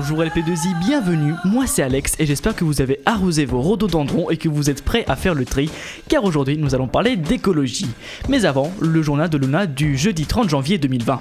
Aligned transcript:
Bonjour 0.00 0.22
LP2I, 0.22 0.78
bienvenue, 0.78 1.34
moi 1.44 1.66
c'est 1.66 1.82
Alex 1.82 2.14
et 2.20 2.24
j'espère 2.24 2.54
que 2.54 2.62
vous 2.62 2.80
avez 2.80 3.00
arrosé 3.04 3.44
vos 3.44 3.60
rhododendrons 3.60 4.30
et 4.30 4.36
que 4.36 4.48
vous 4.48 4.70
êtes 4.70 4.84
prêts 4.84 5.04
à 5.08 5.16
faire 5.16 5.34
le 5.34 5.44
tri 5.44 5.72
car 6.08 6.22
aujourd'hui 6.22 6.56
nous 6.56 6.76
allons 6.76 6.86
parler 6.86 7.16
d'écologie. 7.16 7.88
Mais 8.28 8.44
avant, 8.44 8.70
le 8.80 9.02
journal 9.02 9.28
de 9.28 9.36
Luna 9.36 9.66
du 9.66 9.96
jeudi 9.96 10.24
30 10.24 10.50
janvier 10.50 10.78
2020. 10.78 11.20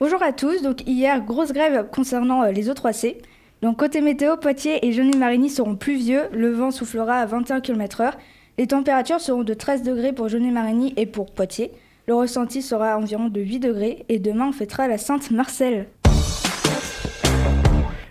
Bonjour 0.00 0.22
à 0.22 0.34
tous, 0.34 0.60
donc 0.60 0.86
hier 0.86 1.22
grosse 1.22 1.54
grève 1.54 1.86
concernant 1.90 2.42
euh, 2.42 2.50
les 2.50 2.68
O3C. 2.68 3.16
Donc 3.62 3.78
côté 3.78 4.02
météo, 4.02 4.36
Poitiers 4.36 4.86
et 4.86 4.92
Genet-Marigny 4.92 5.48
seront 5.48 5.76
pluvieux, 5.76 6.24
le 6.30 6.52
vent 6.52 6.70
soufflera 6.70 7.20
à 7.20 7.24
21 7.24 7.62
km/h. 7.62 8.12
Les 8.58 8.66
températures 8.66 9.22
seront 9.22 9.44
de 9.44 9.54
13 9.54 9.82
degrés 9.82 10.12
pour 10.12 10.28
Genet-Marigny 10.28 10.92
et 10.98 11.06
pour 11.06 11.32
Poitiers. 11.32 11.72
Le 12.06 12.14
ressenti 12.14 12.60
sera 12.60 12.98
environ 12.98 13.28
de 13.28 13.40
8 13.40 13.60
degrés 13.60 14.04
et 14.10 14.18
demain 14.18 14.48
on 14.48 14.52
fêtera 14.52 14.88
la 14.88 14.98
Sainte 14.98 15.30
Marcelle. 15.30 15.86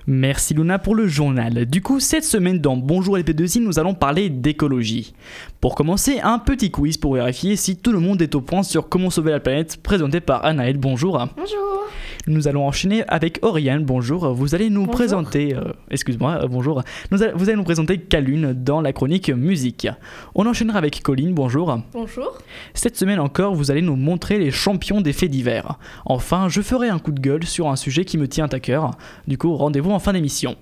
Merci 0.08 0.56
Luna 0.56 0.80
pour 0.80 0.96
le 0.96 1.08
journal. 1.08 1.68
Du 1.68 1.84
coup, 1.84 2.00
cette 2.00 2.24
semaine 2.24 2.58
dans 2.58 2.76
Bonjour 2.76 3.18
LP2I, 3.18 3.62
nous 3.62 3.78
allons 3.78 3.94
parler 3.94 4.32
d'écologie. 4.32 5.14
Pour 5.62 5.76
commencer, 5.76 6.20
un 6.24 6.40
petit 6.40 6.72
quiz 6.72 6.98
pour 6.98 7.14
vérifier 7.14 7.56
si 7.56 7.78
tout 7.78 7.92
le 7.92 8.00
monde 8.00 8.22
est 8.24 8.34
au 8.34 8.42
point 8.42 8.64
sur 8.64 8.90
comment 8.90 9.12
sauver 9.12 9.32
la 9.32 9.40
planète, 9.40 9.78
présenté 9.84 10.22
par 10.22 10.44
Anaël. 10.44 10.78
Bonjour. 10.78 11.24
Bonjour. 11.38 11.83
Nous 12.26 12.48
allons 12.48 12.66
enchaîner 12.66 13.04
avec 13.10 13.40
Oriane. 13.42 13.84
Bonjour. 13.84 14.34
Vous 14.34 14.56
allez 14.56 14.70
nous 14.70 14.82
Bonjour. 14.82 14.94
présenter, 14.96 15.56
euh, 15.56 15.74
excuse-moi, 15.92 16.40
euh, 16.44 16.48
bonjour. 16.48 16.82
Nous 17.12 17.22
a- 17.22 17.32
vous 17.34 17.50
allez 17.50 17.58
nous 17.58 17.66
présenter 17.66 17.98
Calune 17.98 18.54
dans 18.54 18.80
la 18.80 18.94
chronique 18.94 19.30
musique. 19.30 19.88
On 20.34 20.46
enchaînera 20.48 20.78
avec 20.78 21.02
Colline. 21.04 21.34
Bonjour. 21.34 21.78
Bonjour. 21.92 22.38
Cette 22.74 22.96
semaine 22.98 23.20
encore, 23.20 23.56
vous 23.56 23.72
allez 23.72 23.82
nous 23.82 23.98
montrer 23.98 24.40
les 24.40 24.52
champions 24.52 25.02
des 25.02 25.12
faits 25.12 25.32
divers. 25.32 25.78
Enfin, 26.06 26.48
je 26.48 26.62
ferai 26.62 26.88
un 26.88 27.00
coup 27.00 27.12
de 27.12 27.20
gueule 27.20 27.44
sur 27.46 27.68
un 27.68 27.76
sujet 27.76 28.06
qui 28.06 28.18
me 28.18 28.28
tient 28.30 28.48
à 28.52 28.60
cœur. 28.62 28.92
Du 29.28 29.38
coup, 29.38 29.54
rendez-vous 29.56 29.92
en 29.92 30.00
fin 30.00 30.14
d'émission. 30.14 30.56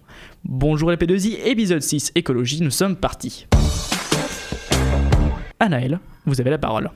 Bonjour 0.43 0.89
les 0.89 0.97
P2I, 0.97 1.37
épisode 1.45 1.83
6, 1.83 2.11
écologie, 2.15 2.61
nous 2.63 2.71
sommes 2.71 2.95
partis. 2.95 3.45
Anaël, 5.59 5.99
vous 6.25 6.41
avez 6.41 6.49
la 6.49 6.57
parole. 6.57 6.89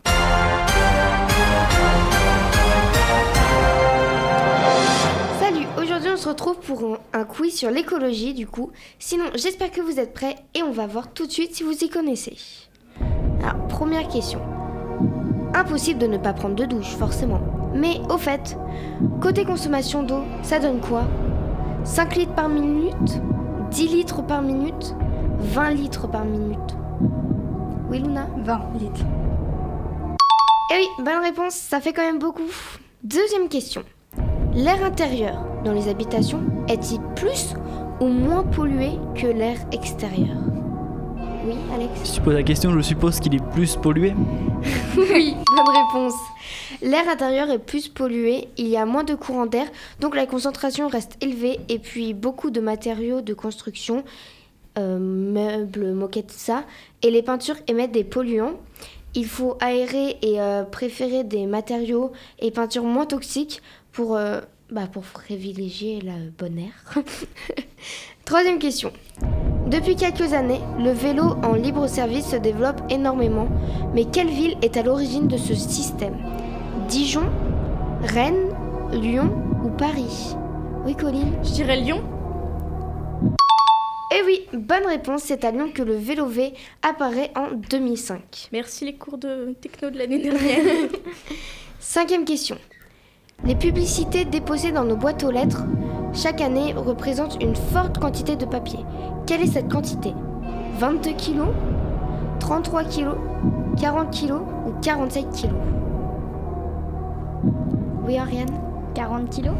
Se 6.25 6.29
retrouve 6.29 6.57
pour 6.57 6.95
un, 7.13 7.19
un 7.19 7.23
quiz 7.23 7.55
sur 7.55 7.69
l'écologie 7.69 8.33
du 8.33 8.47
coup. 8.47 8.71
Sinon, 8.97 9.25
j'espère 9.35 9.69
que 9.69 9.81
vous 9.81 9.99
êtes 9.99 10.11
prêts 10.11 10.35
et 10.55 10.63
on 10.63 10.71
va 10.71 10.87
voir 10.87 11.13
tout 11.13 11.27
de 11.27 11.31
suite 11.31 11.55
si 11.55 11.61
vous 11.61 11.83
y 11.83 11.87
connaissez. 11.87 12.35
Alors, 13.43 13.67
première 13.67 14.07
question. 14.07 14.41
Impossible 15.53 15.99
de 15.99 16.07
ne 16.07 16.17
pas 16.17 16.33
prendre 16.33 16.55
de 16.55 16.65
douche, 16.65 16.95
forcément. 16.95 17.41
Mais 17.75 17.99
au 18.09 18.17
fait, 18.17 18.57
côté 19.21 19.45
consommation 19.45 20.01
d'eau, 20.01 20.23
ça 20.41 20.57
donne 20.57 20.81
quoi? 20.81 21.03
5 21.83 22.15
litres 22.15 22.33
par 22.33 22.49
minute? 22.49 23.21
10 23.69 23.87
litres 23.89 24.23
par 24.23 24.41
minute? 24.41 24.95
20 25.37 25.69
litres 25.71 26.07
par 26.07 26.25
minute? 26.25 26.75
Oui, 27.87 27.99
Luna? 27.99 28.27
20 28.37 28.61
litres. 28.79 29.05
Eh 30.71 30.75
oui, 30.75 31.03
bonne 31.03 31.21
réponse, 31.21 31.53
ça 31.53 31.79
fait 31.79 31.93
quand 31.93 32.01
même 32.01 32.17
beaucoup. 32.17 32.49
Deuxième 33.03 33.47
question. 33.47 33.83
L'air 34.55 34.83
intérieur 34.83 35.54
dans 35.65 35.73
les 35.73 35.89
habitations 35.89 36.43
est-il 36.69 37.01
plus 37.15 37.55
ou 37.99 38.05
moins 38.05 38.43
pollué 38.43 38.91
que 39.15 39.25
l'air 39.25 39.57
extérieur? 39.71 40.37
Oui, 41.45 41.55
Alex? 41.73 41.91
Si 42.03 42.13
tu 42.13 42.21
poses 42.21 42.35
la 42.35 42.43
question, 42.43 42.71
je 42.71 42.81
suppose 42.81 43.19
qu'il 43.19 43.35
est 43.35 43.43
plus 43.51 43.75
pollué. 43.75 44.13
Oui, 44.97 45.35
bonne 45.55 45.75
réponse. 45.75 46.13
L'air 46.81 47.07
intérieur 47.09 47.49
est 47.49 47.59
plus 47.59 47.87
pollué, 47.89 48.47
il 48.57 48.67
y 48.67 48.77
a 48.77 48.85
moins 48.85 49.03
de 49.03 49.15
courant 49.15 49.45
d'air, 49.45 49.67
donc 49.99 50.15
la 50.15 50.25
concentration 50.25 50.87
reste 50.87 51.17
élevée 51.21 51.59
et 51.67 51.79
puis 51.79 52.13
beaucoup 52.13 52.51
de 52.51 52.59
matériaux 52.59 53.21
de 53.21 53.33
construction, 53.33 54.03
euh, 54.77 54.99
meubles, 54.99 55.93
moquettes, 55.93 56.31
ça, 56.31 56.63
et 57.01 57.09
les 57.11 57.23
peintures 57.23 57.57
émettent 57.67 57.91
des 57.91 58.03
polluants. 58.03 58.53
Il 59.15 59.25
faut 59.25 59.57
aérer 59.61 60.17
et 60.21 60.41
euh, 60.41 60.63
préférer 60.63 61.23
des 61.23 61.45
matériaux 61.45 62.11
et 62.39 62.51
peintures 62.51 62.83
moins 62.83 63.05
toxiques 63.05 63.61
pour, 63.91 64.15
euh, 64.15 64.41
bah, 64.71 64.87
pour 64.91 65.03
privilégier 65.03 66.01
la 66.01 66.13
bonne 66.37 66.59
air. 66.59 66.95
Troisième 68.25 68.59
question. 68.59 68.91
Depuis 69.67 69.95
quelques 69.95 70.33
années, 70.33 70.61
le 70.79 70.91
vélo 70.91 71.23
en 71.43 71.53
libre 71.53 71.87
service 71.87 72.27
se 72.31 72.35
développe 72.35 72.81
énormément, 72.89 73.47
mais 73.93 74.05
quelle 74.05 74.29
ville 74.29 74.57
est 74.61 74.77
à 74.77 74.83
l'origine 74.83 75.27
de 75.27 75.37
ce 75.37 75.53
système? 75.53 76.17
Dijon, 76.87 77.29
Rennes, 78.01 78.49
Lyon 78.91 79.31
ou 79.63 79.69
Paris? 79.69 80.35
Oui, 80.85 80.95
Colline 80.95 81.37
Je 81.43 81.51
dirais 81.51 81.77
Lyon. 81.77 82.03
Eh 84.11 84.23
oui, 84.25 84.47
bonne 84.53 84.85
réponse, 84.85 85.23
c'est 85.23 85.43
à 85.43 85.51
Lyon 85.51 85.71
que 85.73 85.81
le 85.81 85.95
vélo 85.95 86.25
V 86.27 86.53
apparaît 86.81 87.31
en 87.35 87.51
2005. 87.51 88.49
Merci 88.51 88.85
les 88.85 88.95
cours 88.95 89.17
de 89.17 89.55
techno 89.59 89.89
de 89.89 89.97
l'année 89.97 90.19
dernière. 90.19 90.89
Cinquième 91.79 92.25
question. 92.25 92.57
Les 93.43 93.55
publicités 93.55 94.25
déposées 94.25 94.71
dans 94.71 94.85
nos 94.85 94.95
boîtes 94.95 95.23
aux 95.23 95.31
lettres 95.31 95.63
chaque 96.13 96.39
année 96.39 96.73
représentent 96.73 97.37
une 97.43 97.55
forte 97.55 97.99
quantité 97.99 98.37
de 98.37 98.45
papier. 98.45 98.79
Quelle 99.27 99.41
est 99.41 99.47
cette 99.47 99.71
quantité? 99.71 100.13
22 100.79 101.11
kilos 101.11 101.49
33 102.39 102.83
kilos 102.85 103.17
40 103.79 104.11
kilos 104.11 104.41
ou 104.65 104.71
47 104.81 105.29
kilos? 105.31 105.59
Oui, 108.05 108.17
Ariane? 108.17 108.49
40 108.93 109.29
kilos? 109.29 109.55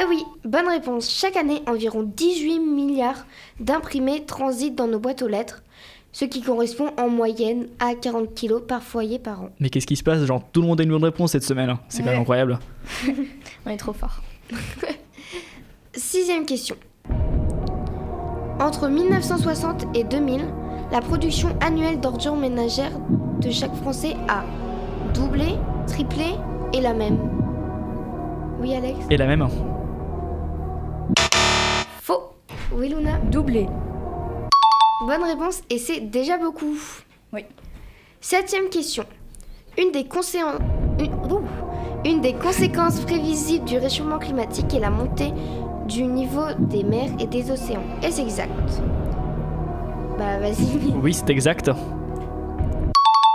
Eh 0.00 0.04
oui, 0.08 0.24
bonne 0.44 0.68
réponse. 0.68 1.08
Chaque 1.10 1.36
année, 1.36 1.62
environ 1.68 2.02
18 2.02 2.58
milliards 2.58 3.26
d'imprimés 3.60 4.24
transitent 4.24 4.74
dans 4.74 4.88
nos 4.88 4.98
boîtes 4.98 5.22
aux 5.22 5.28
lettres, 5.28 5.62
ce 6.12 6.24
qui 6.26 6.42
correspond 6.42 6.90
en 6.98 7.08
moyenne 7.08 7.66
à 7.78 7.94
40 7.94 8.34
kilos 8.34 8.62
par 8.66 8.82
foyer 8.82 9.18
par 9.18 9.42
an. 9.42 9.48
Mais 9.60 9.70
qu'est-ce 9.70 9.86
qui 9.86 9.96
se 9.96 10.02
passe? 10.02 10.24
Genre, 10.24 10.42
tout 10.52 10.60
le 10.60 10.66
monde 10.68 10.80
a 10.80 10.84
une 10.84 10.90
bonne 10.90 11.04
réponse 11.04 11.32
cette 11.32 11.42
semaine. 11.44 11.70
hein. 11.70 11.80
C'est 11.88 12.02
quand 12.02 12.10
même 12.10 12.20
incroyable. 12.20 12.58
On 13.66 13.70
est 13.70 13.76
trop 13.78 13.92
fort. 13.92 14.20
Sixième 15.94 16.44
question. 16.46 16.76
Entre 18.60 18.88
1960 18.88 19.86
et 19.96 20.04
2000, 20.04 20.42
la 20.92 21.00
production 21.00 21.48
annuelle 21.60 21.98
d'ordures 22.00 22.36
ménagères 22.36 22.92
de 23.40 23.50
chaque 23.50 23.74
Français 23.76 24.14
a 24.28 24.44
doublé, 25.14 25.56
triplé 25.86 26.26
et 26.72 26.80
la 26.80 26.94
même. 26.94 27.18
Oui, 28.60 28.74
Alex? 28.74 28.98
Et 29.10 29.16
la 29.16 29.26
même 29.26 29.48
Faux. 32.00 32.34
Oui, 32.74 32.88
Luna? 32.88 33.18
Doublé. 33.30 33.66
Bonne 35.06 35.24
réponse 35.24 35.62
et 35.70 35.78
c'est 35.78 36.00
déjà 36.00 36.38
beaucoup. 36.38 36.76
Oui. 37.32 37.44
Septième 38.20 38.68
question. 38.68 39.04
Une 39.78 39.90
des, 39.90 40.04
conséen- 40.04 40.58
une- 41.00 41.12
ouh. 41.32 41.40
Une 42.04 42.20
des 42.20 42.34
conséquences 42.34 43.00
prévisibles 43.00 43.64
du 43.64 43.78
réchauffement 43.78 44.18
climatique 44.18 44.72
est 44.74 44.80
la 44.80 44.90
montée 44.90 45.32
du 45.88 46.04
niveau 46.04 46.44
des 46.58 46.84
mers 46.84 47.10
et 47.18 47.26
des 47.26 47.50
océans. 47.50 47.82
Est-ce 48.02 48.20
exact? 48.20 48.50
Bah 50.18 50.38
vas-y. 50.38 50.92
Oui, 51.02 51.14
c'est 51.14 51.30
exact. 51.30 51.70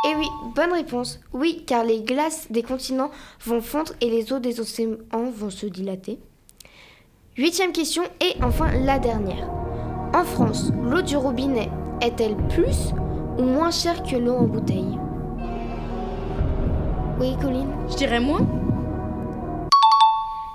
Eh 0.06 0.16
oui, 0.16 0.28
bonne 0.56 0.72
réponse. 0.74 1.20
Oui, 1.34 1.64
car 1.68 1.84
les 1.84 2.02
glaces 2.02 2.48
des 2.50 2.64
continents 2.64 3.12
vont 3.46 3.62
fondre 3.62 3.92
et 4.00 4.10
les 4.10 4.32
eaux 4.32 4.40
des 4.40 4.60
océans 4.62 4.96
vont 5.36 5.50
se 5.50 5.66
dilater. 5.66 6.20
Huitième 7.38 7.72
question 7.74 8.04
et 8.22 8.42
enfin 8.42 8.72
la 8.86 9.00
dernière. 9.00 9.50
En 10.18 10.24
France, 10.24 10.72
l'eau 10.84 11.04
du 11.04 11.16
robinet 11.16 11.70
est-elle 12.02 12.36
plus 12.48 12.92
ou 13.38 13.44
moins 13.44 13.70
chère 13.70 14.02
que 14.02 14.16
l'eau 14.16 14.34
en 14.34 14.46
bouteille? 14.46 14.98
Oui, 17.20 17.36
Colline? 17.40 17.70
Je 17.92 17.98
dirais 17.98 18.20
moins. 18.20 18.40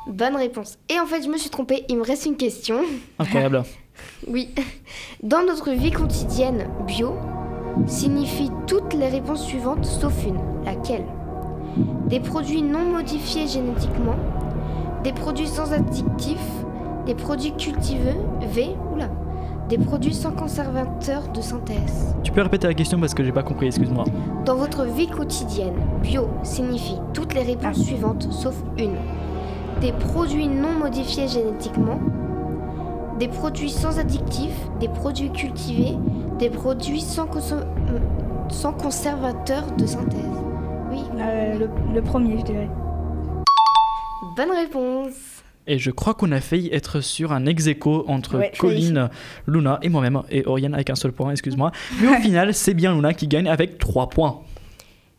Bonne 0.08 0.34
réponse. 0.34 0.78
Et 0.88 0.98
en 0.98 1.06
fait, 1.06 1.22
je 1.22 1.28
me 1.28 1.36
suis 1.36 1.48
trompée, 1.48 1.84
il 1.88 1.96
me 1.98 2.02
reste 2.02 2.26
une 2.26 2.36
question. 2.36 2.80
Incroyable. 3.20 3.62
Oui. 4.26 4.52
Dans 5.22 5.44
notre 5.44 5.70
vie 5.70 5.92
quotidienne, 5.92 6.66
bio 6.86 7.14
signifie 7.86 8.50
toutes 8.66 8.94
les 8.94 9.08
réponses 9.08 9.44
suivantes 9.44 9.84
sauf 9.84 10.14
une. 10.26 10.40
Laquelle? 10.64 11.04
Des 12.08 12.18
produits 12.18 12.62
non 12.62 12.84
modifiés 12.84 13.46
génétiquement, 13.46 14.16
des 15.04 15.12
produits 15.12 15.46
sans 15.46 15.72
additifs, 15.72 16.38
des 17.06 17.14
produits 17.14 17.54
cultivés, 17.54 18.16
V, 18.40 18.70
oula, 18.92 19.10
des 19.72 19.78
produits 19.78 20.12
sans 20.12 20.32
conservateur 20.32 21.28
de 21.34 21.40
synthèse. 21.40 22.14
tu 22.22 22.30
peux 22.30 22.42
répéter 22.42 22.66
la 22.66 22.74
question 22.74 23.00
parce 23.00 23.14
que 23.14 23.24
j'ai 23.24 23.32
pas 23.32 23.42
compris, 23.42 23.68
excuse-moi. 23.68 24.04
Dans 24.44 24.56
votre 24.56 24.84
vie 24.84 25.06
quotidienne, 25.06 25.72
bio 26.02 26.28
signifie 26.42 26.98
toutes 27.14 27.32
les 27.32 27.40
réponses 27.40 27.80
suivantes 27.82 28.28
sauf 28.30 28.54
une. 28.76 28.96
Des 29.80 29.92
produits 29.92 30.46
non 30.46 30.72
modifiés 30.78 31.26
génétiquement, 31.26 31.98
des 33.18 33.28
produits 33.28 33.70
sans 33.70 33.98
additifs, 33.98 34.60
des 34.78 34.88
produits 34.88 35.30
cultivés, 35.32 35.96
des 36.38 36.50
produits 36.50 37.00
sans, 37.00 37.24
consom- 37.24 37.64
sans 38.50 38.72
conservateur 38.74 39.64
de 39.78 39.86
synthèse. 39.86 40.18
Oui, 40.90 40.98
Euh, 41.18 41.58
le, 41.60 41.70
le 41.94 42.02
premier, 42.02 42.36
je 42.40 42.44
dirais. 42.44 42.68
Bonne 44.36 44.50
réponse. 44.50 45.31
Et 45.66 45.78
je 45.78 45.90
crois 45.92 46.14
qu'on 46.14 46.32
a 46.32 46.40
failli 46.40 46.68
être 46.72 47.00
sur 47.00 47.32
un 47.32 47.46
ex 47.46 47.66
aequo 47.68 48.04
entre 48.08 48.38
Ouais, 48.38 48.52
Colline, 48.58 49.08
Luna 49.46 49.78
et 49.82 49.88
moi-même, 49.88 50.20
et 50.30 50.44
Oriane 50.46 50.74
avec 50.74 50.90
un 50.90 50.96
seul 50.96 51.12
point, 51.12 51.30
excuse-moi. 51.30 51.70
Mais 52.00 52.08
au 52.08 52.14
final, 52.20 52.52
c'est 52.52 52.74
bien 52.74 52.94
Luna 52.94 53.14
qui 53.14 53.28
gagne 53.28 53.48
avec 53.48 53.78
3 53.78 54.08
points. 54.08 54.40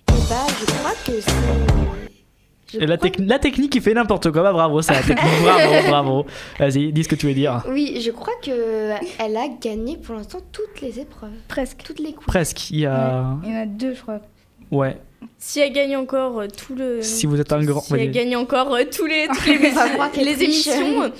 Et 0.09 0.11
bah, 0.29 0.45
je 0.59 0.65
crois 0.65 0.91
que 1.05 1.21
c'est. 1.21 2.85
la, 2.85 2.97
la 3.19 3.39
technique 3.39 3.71
qui 3.71 3.79
fait 3.79 3.93
n'importe 3.93 4.31
quoi, 4.31 4.41
bah 4.43 4.51
bravo, 4.51 4.81
c'est 4.81 4.93
la 4.93 5.01
technique, 5.01 5.31
bravo, 5.43 5.87
bravo. 5.87 6.25
Vas-y, 6.59 6.91
dis 6.91 7.03
ce 7.05 7.09
que 7.09 7.15
tu 7.15 7.27
veux 7.27 7.33
dire. 7.33 7.63
Oui, 7.69 8.01
je 8.03 8.11
crois 8.11 8.33
que 8.43 8.91
elle 9.19 9.37
a 9.37 9.47
gagné 9.61 9.95
pour 9.97 10.15
l'instant 10.15 10.39
toutes 10.51 10.81
les 10.81 10.99
épreuves, 10.99 11.31
Presque. 11.47 11.83
toutes 11.85 11.99
les 11.99 12.11
coups. 12.13 12.25
Presque, 12.27 12.69
il 12.71 12.79
y 12.81 12.85
a... 12.85 13.37
Il 13.45 13.49
y 13.49 13.55
en 13.55 13.61
a 13.61 13.65
deux, 13.65 13.93
je 13.95 14.01
crois. 14.01 14.19
Ouais, 14.71 14.97
Si 15.45 15.59
elle 15.59 15.73
gagne 15.73 15.97
encore 15.97 16.39
euh, 16.39 16.47
tout 16.47 16.73
le. 16.73 17.01
si 17.01 17.25
vous 17.25 17.37
êtes 17.37 17.51
un 17.51 17.61
grand... 17.61 17.81
Si 17.81 17.93
elle 17.95 18.11
gagne 18.11 18.33
encore 18.37 18.73
euh, 18.73 18.83
tous 18.89 19.05
les, 19.05 19.27
les, 19.45 19.57
va 19.71 20.09
émissions, 20.41 21.11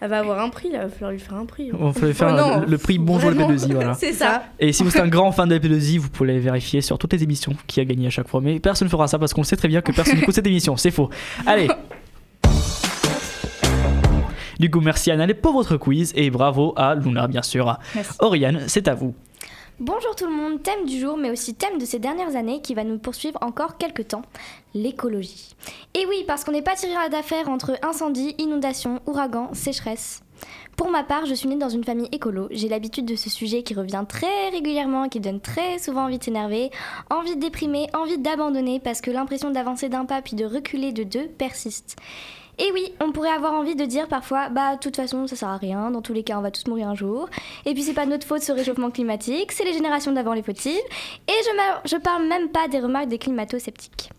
elle 0.00 0.08
va 0.08 0.20
avoir 0.20 0.38
un 0.38 0.50
prix 0.50 0.70
là. 0.70 0.82
Il 0.82 0.84
va 0.84 0.88
falloir 0.88 1.10
lui 1.10 1.18
faire 1.18 1.34
un 1.34 1.46
prix. 1.46 1.72
On 1.76 1.92
fait 1.92 2.14
faire 2.14 2.28
Oh 2.30 2.36
non, 2.36 2.60
le, 2.60 2.66
le 2.66 2.78
prix 2.78 2.98
Bonjour 2.98 3.30
le 3.30 3.34
vraiment, 3.34 3.52
P2I, 3.52 3.72
voilà. 3.72 3.94
C'est 3.98 4.12
ça. 4.12 4.44
Et 4.60 4.72
si 4.72 4.84
vous 4.84 4.90
êtes 4.90 5.02
un 5.02 5.08
grand 5.08 5.32
fan 5.32 5.48
de 5.48 5.54
la 5.56 5.60
P2I, 5.60 5.98
vous 5.98 6.10
pouvez 6.10 6.38
vérifier 6.38 6.80
sur 6.80 6.96
toutes 6.96 7.12
les 7.12 7.24
émissions 7.24 7.54
qui 7.66 7.80
a 7.80 7.84
gagné 7.84 8.06
à 8.06 8.10
chaque 8.10 8.28
fois. 8.28 8.40
Mais 8.40 8.60
personne 8.60 8.86
ne 8.86 8.90
fera 8.90 9.08
ça 9.08 9.18
parce 9.18 9.34
qu'on 9.34 9.42
sait 9.42 9.56
très 9.56 9.66
bien 9.66 9.82
que 9.82 9.90
personne 9.90 10.14
n'écoute 10.14 10.36
cette 10.36 10.46
émission. 10.46 10.76
C'est 10.76 10.92
faux. 10.92 11.10
Allez. 11.44 11.66
Du 14.60 14.70
coup, 14.70 14.80
merci 14.80 15.10
Annelle 15.10 15.34
pour 15.40 15.54
votre 15.54 15.76
quiz 15.76 16.12
et 16.14 16.30
bravo 16.30 16.72
à 16.76 16.94
Luna, 16.94 17.26
bien 17.26 17.42
sûr. 17.42 17.76
Merci. 17.96 18.12
Oriane, 18.20 18.60
c'est 18.68 18.86
à 18.86 18.94
vous. 18.94 19.12
Bonjour 19.78 20.16
tout 20.16 20.24
le 20.24 20.32
monde, 20.32 20.62
thème 20.62 20.86
du 20.86 20.98
jour 20.98 21.18
mais 21.18 21.30
aussi 21.30 21.54
thème 21.54 21.76
de 21.76 21.84
ces 21.84 21.98
dernières 21.98 22.34
années 22.34 22.62
qui 22.62 22.72
va 22.72 22.82
nous 22.82 22.96
poursuivre 22.98 23.38
encore 23.42 23.76
quelques 23.76 24.08
temps, 24.08 24.22
l'écologie. 24.72 25.54
Et 25.92 26.06
oui, 26.06 26.24
parce 26.26 26.44
qu'on 26.44 26.52
n'est 26.52 26.62
pas 26.62 26.76
tiré 26.76 26.94
d'affaire 27.10 27.50
entre 27.50 27.78
incendie, 27.82 28.34
inondation, 28.38 29.02
ouragan, 29.04 29.52
sécheresse. 29.52 30.22
Pour 30.78 30.90
ma 30.90 31.04
part, 31.04 31.26
je 31.26 31.34
suis 31.34 31.46
née 31.46 31.56
dans 31.56 31.68
une 31.68 31.84
famille 31.84 32.08
écolo. 32.10 32.48
J'ai 32.52 32.70
l'habitude 32.70 33.04
de 33.04 33.16
ce 33.16 33.28
sujet 33.28 33.62
qui 33.62 33.74
revient 33.74 34.04
très 34.08 34.48
régulièrement, 34.48 35.10
qui 35.10 35.20
donne 35.20 35.40
très 35.40 35.78
souvent 35.78 36.04
envie 36.04 36.18
de 36.18 36.24
envie 37.10 37.36
de 37.36 37.40
déprimer, 37.40 37.86
envie 37.92 38.16
d'abandonner 38.16 38.80
parce 38.80 39.02
que 39.02 39.10
l'impression 39.10 39.50
d'avancer 39.50 39.90
d'un 39.90 40.06
pas 40.06 40.22
puis 40.22 40.36
de 40.36 40.46
reculer 40.46 40.92
de 40.92 41.02
deux 41.02 41.28
persiste. 41.28 41.96
Et 42.58 42.70
oui, 42.72 42.92
on 43.00 43.12
pourrait 43.12 43.30
avoir 43.30 43.52
envie 43.52 43.76
de 43.76 43.84
dire 43.84 44.08
parfois, 44.08 44.48
bah, 44.48 44.76
de 44.76 44.80
toute 44.80 44.96
façon, 44.96 45.26
ça 45.26 45.36
sert 45.36 45.48
à 45.48 45.58
rien, 45.58 45.90
dans 45.90 46.00
tous 46.00 46.14
les 46.14 46.22
cas, 46.22 46.38
on 46.38 46.42
va 46.42 46.50
tous 46.50 46.66
mourir 46.66 46.88
un 46.88 46.94
jour. 46.94 47.28
Et 47.66 47.74
puis, 47.74 47.82
c'est 47.82 47.92
pas 47.92 48.06
notre 48.06 48.26
faute 48.26 48.42
ce 48.42 48.52
réchauffement 48.52 48.90
climatique, 48.90 49.52
c'est 49.52 49.64
les 49.64 49.74
générations 49.74 50.12
d'avant 50.12 50.32
les 50.32 50.42
fautives. 50.42 50.72
Et 51.28 51.32
je, 51.44 51.90
je 51.90 51.96
parle 51.96 52.26
même 52.26 52.48
pas 52.48 52.68
des 52.68 52.80
remarques 52.80 53.08
des 53.08 53.18
climato-sceptiques. 53.18 54.10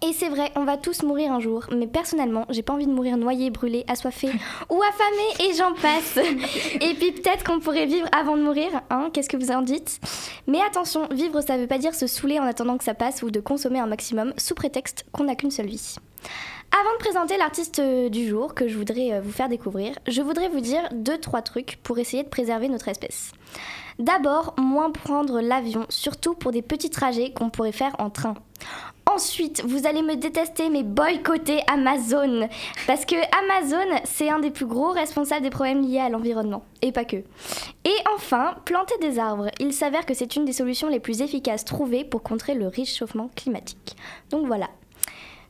Et 0.00 0.12
c'est 0.12 0.28
vrai, 0.28 0.50
on 0.56 0.64
va 0.64 0.76
tous 0.78 1.02
mourir 1.02 1.32
un 1.32 1.38
jour, 1.38 1.66
mais 1.70 1.86
personnellement, 1.86 2.46
j'ai 2.48 2.62
pas 2.62 2.72
envie 2.72 2.86
de 2.86 2.92
mourir 2.92 3.16
noyé, 3.18 3.50
brûlé, 3.50 3.84
assoiffé 3.88 4.28
ou 4.70 4.82
affamé, 4.82 5.50
et 5.50 5.54
j'en 5.54 5.74
passe. 5.74 6.16
et 6.80 6.94
puis 6.94 7.12
peut-être 7.12 7.44
qu'on 7.44 7.60
pourrait 7.60 7.86
vivre 7.86 8.08
avant 8.10 8.36
de 8.36 8.42
mourir, 8.42 8.70
hein, 8.90 9.10
qu'est-ce 9.12 9.28
que 9.28 9.36
vous 9.36 9.52
en 9.52 9.60
dites? 9.60 10.00
Mais 10.46 10.60
attention, 10.62 11.06
vivre 11.10 11.40
ça 11.42 11.58
veut 11.58 11.66
pas 11.66 11.78
dire 11.78 11.94
se 11.94 12.06
saouler 12.06 12.40
en 12.40 12.44
attendant 12.44 12.78
que 12.78 12.84
ça 12.84 12.94
passe 12.94 13.22
ou 13.22 13.30
de 13.30 13.38
consommer 13.38 13.80
un 13.80 13.86
maximum 13.86 14.32
sous 14.38 14.54
prétexte 14.54 15.04
qu'on 15.12 15.24
n'a 15.24 15.36
qu'une 15.36 15.50
seule 15.50 15.66
vie. 15.66 15.96
Avant 16.80 16.92
de 16.94 16.98
présenter 16.98 17.36
l'artiste 17.36 17.80
euh, 17.80 18.08
du 18.08 18.26
jour 18.26 18.54
que 18.54 18.66
je 18.66 18.78
voudrais 18.78 19.12
euh, 19.12 19.20
vous 19.20 19.30
faire 19.30 19.50
découvrir, 19.50 19.94
je 20.08 20.22
voudrais 20.22 20.48
vous 20.48 20.60
dire 20.60 20.88
deux 20.90 21.18
trois 21.18 21.42
trucs 21.42 21.78
pour 21.82 21.98
essayer 21.98 22.22
de 22.22 22.30
préserver 22.30 22.68
notre 22.70 22.88
espèce. 22.88 23.32
D'abord, 23.98 24.54
moins 24.56 24.90
prendre 24.90 25.42
l'avion, 25.42 25.84
surtout 25.90 26.32
pour 26.32 26.50
des 26.50 26.62
petits 26.62 26.88
trajets 26.88 27.30
qu'on 27.30 27.50
pourrait 27.50 27.72
faire 27.72 27.94
en 27.98 28.08
train. 28.08 28.34
Ensuite, 29.04 29.62
vous 29.66 29.86
allez 29.86 30.00
me 30.00 30.16
détester 30.16 30.70
mais 30.70 30.82
boycotter 30.82 31.60
Amazon 31.70 32.48
parce 32.86 33.04
que 33.04 33.16
Amazon, 33.44 34.00
c'est 34.04 34.30
un 34.30 34.38
des 34.38 34.50
plus 34.50 34.64
gros 34.64 34.92
responsables 34.92 35.42
des 35.42 35.50
problèmes 35.50 35.82
liés 35.82 35.98
à 35.98 36.08
l'environnement 36.08 36.64
et 36.80 36.92
pas 36.92 37.04
que. 37.04 37.16
Et 37.16 37.96
enfin, 38.14 38.54
planter 38.64 38.96
des 39.02 39.18
arbres. 39.18 39.50
Il 39.60 39.74
s'avère 39.74 40.06
que 40.06 40.14
c'est 40.14 40.36
une 40.36 40.46
des 40.46 40.54
solutions 40.54 40.88
les 40.88 41.00
plus 41.00 41.20
efficaces 41.20 41.66
trouvées 41.66 42.04
pour 42.04 42.22
contrer 42.22 42.54
le 42.54 42.68
réchauffement 42.68 43.28
climatique. 43.36 43.94
Donc 44.30 44.46
voilà, 44.46 44.70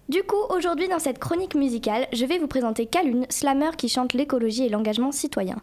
du 0.08 0.22
coup, 0.22 0.36
aujourd'hui 0.50 0.88
dans 0.88 0.98
cette 0.98 1.18
chronique 1.18 1.54
musicale, 1.54 2.06
je 2.12 2.26
vais 2.26 2.38
vous 2.38 2.48
présenter 2.48 2.86
Calune, 2.86 3.26
slammer 3.30 3.70
qui 3.76 3.88
chante 3.88 4.14
l'écologie 4.14 4.64
et 4.64 4.68
l'engagement 4.68 5.12
citoyen. 5.12 5.56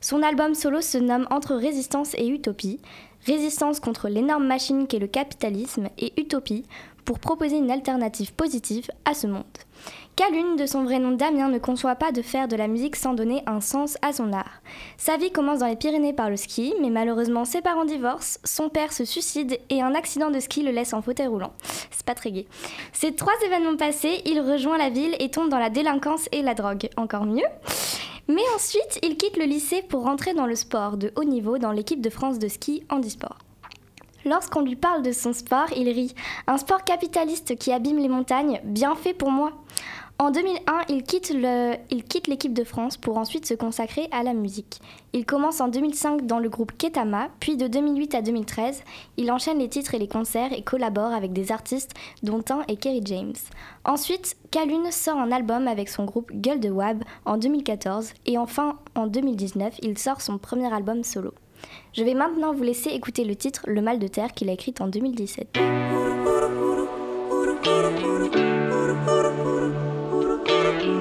Son 0.00 0.22
album 0.22 0.54
solo 0.54 0.80
se 0.80 0.98
nomme 0.98 1.26
Entre 1.30 1.54
résistance 1.54 2.14
et 2.14 2.28
utopie, 2.28 2.80
résistance 3.26 3.80
contre 3.80 4.08
l'énorme 4.08 4.46
machine 4.46 4.86
qu'est 4.86 4.98
le 4.98 5.06
capitalisme 5.06 5.88
et 5.98 6.12
utopie 6.20 6.64
pour 7.04 7.18
proposer 7.18 7.56
une 7.56 7.70
alternative 7.70 8.34
positive 8.34 8.90
à 9.04 9.14
ce 9.14 9.26
monde. 9.26 9.44
Calune, 10.18 10.56
de 10.56 10.66
son 10.66 10.82
vrai 10.82 10.98
nom 10.98 11.12
Damien, 11.12 11.48
ne 11.48 11.60
conçoit 11.60 11.94
pas 11.94 12.10
de 12.10 12.22
faire 12.22 12.48
de 12.48 12.56
la 12.56 12.66
musique 12.66 12.96
sans 12.96 13.14
donner 13.14 13.44
un 13.46 13.60
sens 13.60 13.96
à 14.02 14.12
son 14.12 14.32
art. 14.32 14.62
Sa 14.96 15.16
vie 15.16 15.30
commence 15.30 15.60
dans 15.60 15.68
les 15.68 15.76
Pyrénées 15.76 16.12
par 16.12 16.28
le 16.28 16.36
ski, 16.36 16.74
mais 16.80 16.90
malheureusement 16.90 17.44
ses 17.44 17.60
parents 17.60 17.84
divorcent, 17.84 18.40
son 18.42 18.68
père 18.68 18.92
se 18.92 19.04
suicide 19.04 19.60
et 19.70 19.80
un 19.80 19.94
accident 19.94 20.32
de 20.32 20.40
ski 20.40 20.64
le 20.64 20.72
laisse 20.72 20.92
en 20.92 21.02
fauteuil 21.02 21.28
roulant. 21.28 21.52
C'est 21.92 22.04
pas 22.04 22.16
très 22.16 22.32
gai. 22.32 22.48
Ces 22.92 23.14
trois 23.14 23.34
événements 23.46 23.76
passés, 23.76 24.22
il 24.26 24.40
rejoint 24.40 24.76
la 24.76 24.90
ville 24.90 25.14
et 25.20 25.30
tombe 25.30 25.50
dans 25.50 25.60
la 25.60 25.70
délinquance 25.70 26.28
et 26.32 26.42
la 26.42 26.54
drogue. 26.54 26.88
Encore 26.96 27.24
mieux. 27.24 27.46
Mais 28.26 28.42
ensuite, 28.56 28.98
il 29.04 29.16
quitte 29.16 29.36
le 29.36 29.44
lycée 29.44 29.82
pour 29.88 30.02
rentrer 30.02 30.34
dans 30.34 30.46
le 30.46 30.56
sport 30.56 30.96
de 30.96 31.12
haut 31.14 31.22
niveau 31.22 31.58
dans 31.58 31.70
l'équipe 31.70 32.00
de 32.00 32.10
France 32.10 32.40
de 32.40 32.48
ski 32.48 32.82
handisport. 32.90 33.38
Lorsqu'on 34.24 34.62
lui 34.62 34.74
parle 34.74 35.02
de 35.02 35.12
son 35.12 35.32
sport, 35.32 35.68
il 35.76 35.88
rit. 35.88 36.12
Un 36.48 36.58
sport 36.58 36.82
capitaliste 36.82 37.56
qui 37.56 37.72
abîme 37.72 37.98
les 37.98 38.08
montagnes, 38.08 38.60
bien 38.64 38.96
fait 38.96 39.14
pour 39.14 39.30
moi. 39.30 39.52
En 40.20 40.32
2001, 40.32 40.80
il 40.88 41.04
quitte 41.04 42.26
l'équipe 42.26 42.52
de 42.52 42.64
France 42.64 42.96
pour 42.96 43.18
ensuite 43.18 43.46
se 43.46 43.54
consacrer 43.54 44.08
à 44.10 44.24
la 44.24 44.34
musique. 44.34 44.80
Il 45.12 45.24
commence 45.24 45.60
en 45.60 45.68
2005 45.68 46.26
dans 46.26 46.40
le 46.40 46.48
groupe 46.48 46.72
Ketama, 46.76 47.28
puis 47.38 47.56
de 47.56 47.68
2008 47.68 48.16
à 48.16 48.22
2013, 48.22 48.82
il 49.16 49.30
enchaîne 49.30 49.60
les 49.60 49.68
titres 49.68 49.94
et 49.94 49.98
les 50.00 50.08
concerts 50.08 50.52
et 50.52 50.62
collabore 50.62 51.12
avec 51.12 51.32
des 51.32 51.52
artistes 51.52 51.94
dont 52.24 52.42
un 52.50 52.62
est 52.66 52.76
Kerry 52.76 53.00
James. 53.04 53.36
Ensuite, 53.84 54.36
Calune 54.50 54.90
sort 54.90 55.18
un 55.18 55.30
album 55.30 55.68
avec 55.68 55.88
son 55.88 56.04
groupe 56.04 56.32
Gueule 56.32 56.58
de 56.58 56.70
Wab 56.70 57.04
en 57.24 57.36
2014 57.36 58.12
et 58.26 58.38
enfin 58.38 58.76
en 58.96 59.06
2019, 59.06 59.76
il 59.82 59.96
sort 59.98 60.20
son 60.20 60.38
premier 60.38 60.72
album 60.74 61.04
solo. 61.04 61.32
Je 61.92 62.02
vais 62.02 62.14
maintenant 62.14 62.52
vous 62.52 62.64
laisser 62.64 62.90
écouter 62.90 63.22
le 63.22 63.36
titre 63.36 63.62
Le 63.68 63.82
mal 63.82 64.00
de 64.00 64.08
terre 64.08 64.32
qu'il 64.32 64.50
a 64.50 64.52
écrit 64.52 64.74
en 64.80 64.88
2017. 64.88 65.58
J'ai 70.88 70.94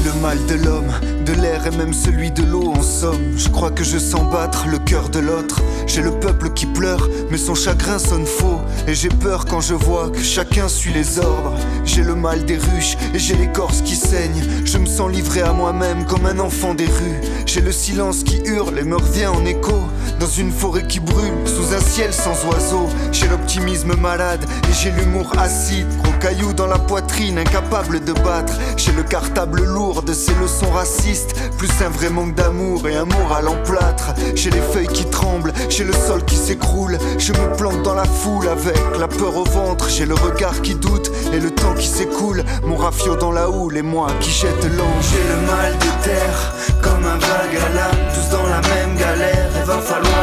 le 0.00 0.12
mal 0.20 0.36
de 0.46 0.54
l'homme, 0.62 0.92
de 1.24 1.32
l'air 1.40 1.66
et 1.66 1.70
même 1.70 1.94
celui 1.94 2.30
de 2.30 2.42
l'eau 2.42 2.72
en 2.76 2.82
somme. 2.82 3.16
Je 3.36 3.48
crois 3.48 3.70
que 3.70 3.82
je 3.82 3.96
sens 3.96 4.30
battre 4.30 4.66
le 4.68 4.78
cœur 4.78 5.08
de 5.08 5.20
l'autre. 5.20 5.62
J'ai 5.86 6.02
le 6.02 6.10
peuple 6.10 6.50
qui 6.50 6.66
pleure, 6.66 7.08
mais 7.30 7.38
son 7.38 7.54
chagrin 7.54 7.98
sonne 7.98 8.26
faux. 8.26 8.60
Et 8.86 8.94
j'ai 8.94 9.08
peur 9.08 9.46
quand 9.46 9.62
je 9.62 9.72
vois 9.72 10.10
que 10.10 10.20
chacun 10.20 10.68
suit 10.68 10.92
les 10.92 11.18
ordres. 11.18 11.54
J'ai 11.88 12.02
le 12.02 12.14
mal 12.14 12.44
des 12.44 12.58
ruches 12.58 12.98
et 13.14 13.18
j'ai 13.18 13.34
l'écorce 13.34 13.80
qui 13.80 13.96
saigne. 13.96 14.44
Je 14.66 14.76
me 14.76 14.84
sens 14.84 15.10
livré 15.10 15.40
à 15.40 15.54
moi-même 15.54 16.04
comme 16.04 16.26
un 16.26 16.38
enfant 16.38 16.74
des 16.74 16.84
rues. 16.84 17.20
J'ai 17.46 17.62
le 17.62 17.72
silence 17.72 18.24
qui 18.24 18.42
hurle 18.44 18.78
et 18.78 18.84
me 18.84 18.96
revient 18.96 19.26
en 19.26 19.44
écho. 19.46 19.88
Dans 20.20 20.26
une 20.28 20.52
forêt 20.52 20.86
qui 20.86 21.00
brûle, 21.00 21.32
sous 21.46 21.74
un 21.74 21.80
ciel 21.80 22.12
sans 22.12 22.44
oiseaux. 22.46 22.88
J'ai 23.10 23.26
l'optimisme 23.26 23.96
malade 23.96 24.44
et 24.68 24.74
j'ai 24.74 24.90
l'humour 24.90 25.32
acide. 25.38 25.86
Caillou 26.20 26.52
dans 26.52 26.66
la 26.66 26.78
poitrine, 26.78 27.38
incapable 27.38 28.02
de 28.04 28.12
battre. 28.12 28.54
J'ai 28.76 28.92
le 28.92 29.02
cartable 29.02 29.62
lourd 29.62 30.02
de 30.02 30.12
ces 30.12 30.34
leçons 30.34 30.70
racistes. 30.70 31.34
Plus 31.56 31.70
un 31.84 31.90
vrai 31.90 32.10
manque 32.10 32.34
d'amour 32.34 32.88
et 32.88 32.96
un 32.96 33.04
moral 33.04 33.46
en 33.46 33.56
plâtre. 33.62 34.14
J'ai 34.34 34.50
les 34.50 34.60
feuilles 34.60 34.88
qui 34.88 35.04
tremblent, 35.04 35.52
j'ai 35.68 35.84
le 35.84 35.92
sol 35.92 36.24
qui 36.24 36.34
s'écroule. 36.34 36.98
Je 37.18 37.32
me 37.32 37.56
plante 37.56 37.82
dans 37.82 37.94
la 37.94 38.04
foule 38.04 38.48
avec 38.48 38.76
la 38.98 39.06
peur 39.06 39.36
au 39.36 39.44
ventre. 39.44 39.88
J'ai 39.88 40.06
le 40.06 40.14
regard 40.14 40.60
qui 40.62 40.74
doute 40.74 41.10
et 41.32 41.38
le 41.38 41.50
temps 41.50 41.74
qui 41.74 41.86
s'écoule. 41.86 42.44
Mon 42.64 42.76
rafio 42.76 43.16
dans 43.16 43.32
la 43.32 43.48
houle 43.48 43.76
et 43.76 43.82
moi 43.82 44.08
qui 44.20 44.30
jette 44.30 44.64
l'ange. 44.76 45.04
J'ai 45.12 45.22
le 45.22 45.46
mal 45.46 45.72
de 45.78 46.04
terre, 46.04 46.54
comme 46.82 47.04
un 47.04 47.18
vague 47.18 47.58
à 47.64 47.74
l'âme. 47.74 47.98
Tous 48.14 48.36
dans 48.36 48.46
la 48.46 48.60
même 48.60 48.96
galère, 48.98 49.50
il 49.56 49.66
va 49.66 49.78
falloir 49.78 50.17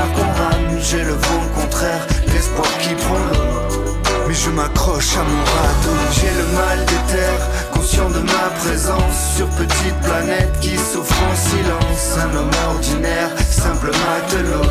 J'ai 6.11 6.31
le 6.31 6.45
mal 6.55 6.79
des 6.79 7.13
terres, 7.13 7.71
conscient 7.71 8.09
de 8.09 8.19
ma 8.19 8.49
présence 8.59 9.35
sur 9.37 9.47
petite 9.49 9.95
planète 10.03 10.59
qui 10.59 10.75
souffre 10.75 11.15
en 11.23 11.35
silence. 11.35 12.17
Un 12.17 12.35
homme 12.35 12.49
ordinaire, 12.67 13.29
simple 13.49 13.91
matelot. 13.91 14.67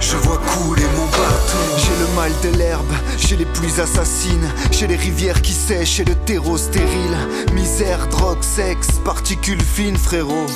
Je 0.00 0.16
vois 0.16 0.38
couler 0.38 0.86
mon 0.96 1.06
bateau. 1.06 1.76
J'ai 1.76 1.98
le 1.98 2.14
mal 2.14 2.32
de 2.42 2.56
l'herbe, 2.56 2.92
chez 3.18 3.36
les 3.36 3.44
pluies 3.44 3.80
assassines, 3.80 4.48
chez 4.70 4.86
les 4.86 4.96
rivières 4.96 5.42
qui 5.42 5.52
sèchent, 5.52 5.96
chez 5.96 6.04
le 6.04 6.14
terreau 6.14 6.56
stérile. 6.56 7.16
Misère, 7.52 8.06
drogue, 8.08 8.42
sexe, 8.42 9.00
particules 9.04 9.60
fines, 9.60 9.98
frérot. 9.98 10.46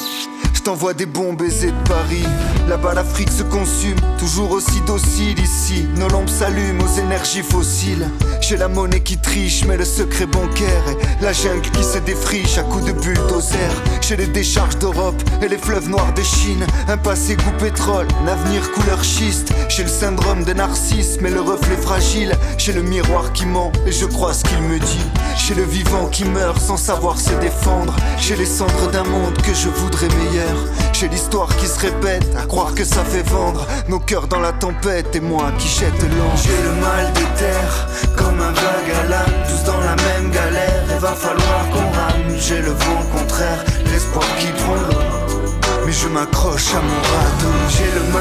T'envoie 0.66 0.94
des 0.94 1.06
bons 1.06 1.32
baisers 1.32 1.70
de 1.70 1.88
Paris. 1.88 2.25
Là-bas, 2.68 2.94
l'Afrique 2.94 3.30
se 3.30 3.44
consume, 3.44 4.00
toujours 4.18 4.50
aussi 4.50 4.80
docile 4.85 5.38
ici. 5.38 5.87
Nos 5.96 6.08
lampes 6.08 6.28
s'allument 6.28 6.82
aux 6.82 6.99
énergies 6.99 7.44
fossiles. 7.44 8.11
J'ai 8.40 8.56
la 8.56 8.66
monnaie 8.66 8.99
qui 8.99 9.16
triche, 9.16 9.64
mais 9.64 9.76
le 9.76 9.85
secret 9.85 10.26
bancaire 10.26 10.82
la 11.20 11.32
jungle 11.32 11.70
qui 11.70 11.82
se 11.82 11.99
défriche 11.99 12.58
à 12.58 12.62
coups 12.62 12.85
de 12.85 12.92
bulldozer. 12.92 13.70
J'ai 14.00 14.16
les 14.16 14.26
décharges 14.26 14.78
d'Europe 14.78 15.23
et 15.42 15.49
les 15.49 15.56
fleuves 15.58 15.88
noirs 15.88 16.12
de 16.14 16.23
Chine. 16.23 16.66
Un 16.88 16.96
passé 16.96 17.37
goût 17.37 17.56
pétrole, 17.58 18.06
un 18.25 18.28
avenir 18.28 18.70
couleur 18.73 19.02
schiste. 19.04 19.52
J'ai 19.68 19.85
le 19.85 19.88
syndrome 19.88 20.44
de 20.44 20.52
narcissisme 20.52 21.26
et 21.26 21.30
le 21.30 21.40
reflet 21.40 21.76
fragile. 21.76 22.35
J'ai 22.58 22.73
le 22.73 22.82
miroir 22.82 23.32
qui 23.32 23.46
ment 23.46 23.73
et 23.87 23.92
je 23.92 24.04
crois 24.04 24.35
ce 24.35 24.44
qu'il 24.44 24.61
me 24.62 24.78
dit. 24.78 25.06
J'ai 25.37 25.54
le 25.54 25.64
vivant 25.64 26.06
qui 26.06 26.25
meurt 26.25 26.61
sans 26.61 26.76
savoir 26.76 27.18
se 27.18 27.35
défendre. 27.40 27.94
J'ai 28.18 28.37
les 28.37 28.46
cendres 28.46 28.90
d'un 28.90 29.04
monde 29.04 29.37
que 29.42 29.54
je 29.54 29.68
voudrais 29.68 30.08
meilleur. 30.08 30.55
J'ai 30.92 31.08
l'histoire 31.08 31.54
qui 31.56 31.66
se 31.66 31.78
répète, 31.80 32.26
à 32.36 32.46
croire 32.46 32.75
que 32.75 32.84
ça 32.84 33.04
fait 33.04 33.22
vendre. 33.28 33.66
Nos 33.88 33.98
cœurs 33.98 34.28
dans 34.28 34.40
la 34.40 34.52
tempête 34.52 35.14
et 35.14 35.20
moi 35.20 35.52
qui 35.58 35.68
jette 35.68 36.02
l'ange. 36.02 36.42
J'ai 36.42 36.62
le 36.62 36.75
mal 36.80 37.12
des 37.12 37.28
terres, 37.38 37.88
comme 38.16 38.40
un 38.40 38.52
vague 38.52 38.90
à 39.04 39.08
l'âme, 39.08 39.34
tous 39.48 39.70
dans 39.70 39.80
la 39.80 39.96
même 39.96 40.30
galère. 40.30 40.84
Il 40.90 41.00
va 41.00 41.12
falloir 41.12 41.68
qu'on 41.70 41.90
rame. 41.98 42.38
J'ai 42.38 42.62
le 42.62 42.70
vent 42.70 43.02
contraire, 43.14 43.64
l'espoir 43.92 44.26
qui 44.38 44.46
prend. 44.62 44.76
Mais 45.84 45.92
je 45.92 46.08
m'accroche 46.08 46.75
à 46.75 46.80
mon 46.80 47.00
radeau. 47.12 47.54
J'ai 47.68 47.90
le 47.94 48.12
mal 48.12 48.15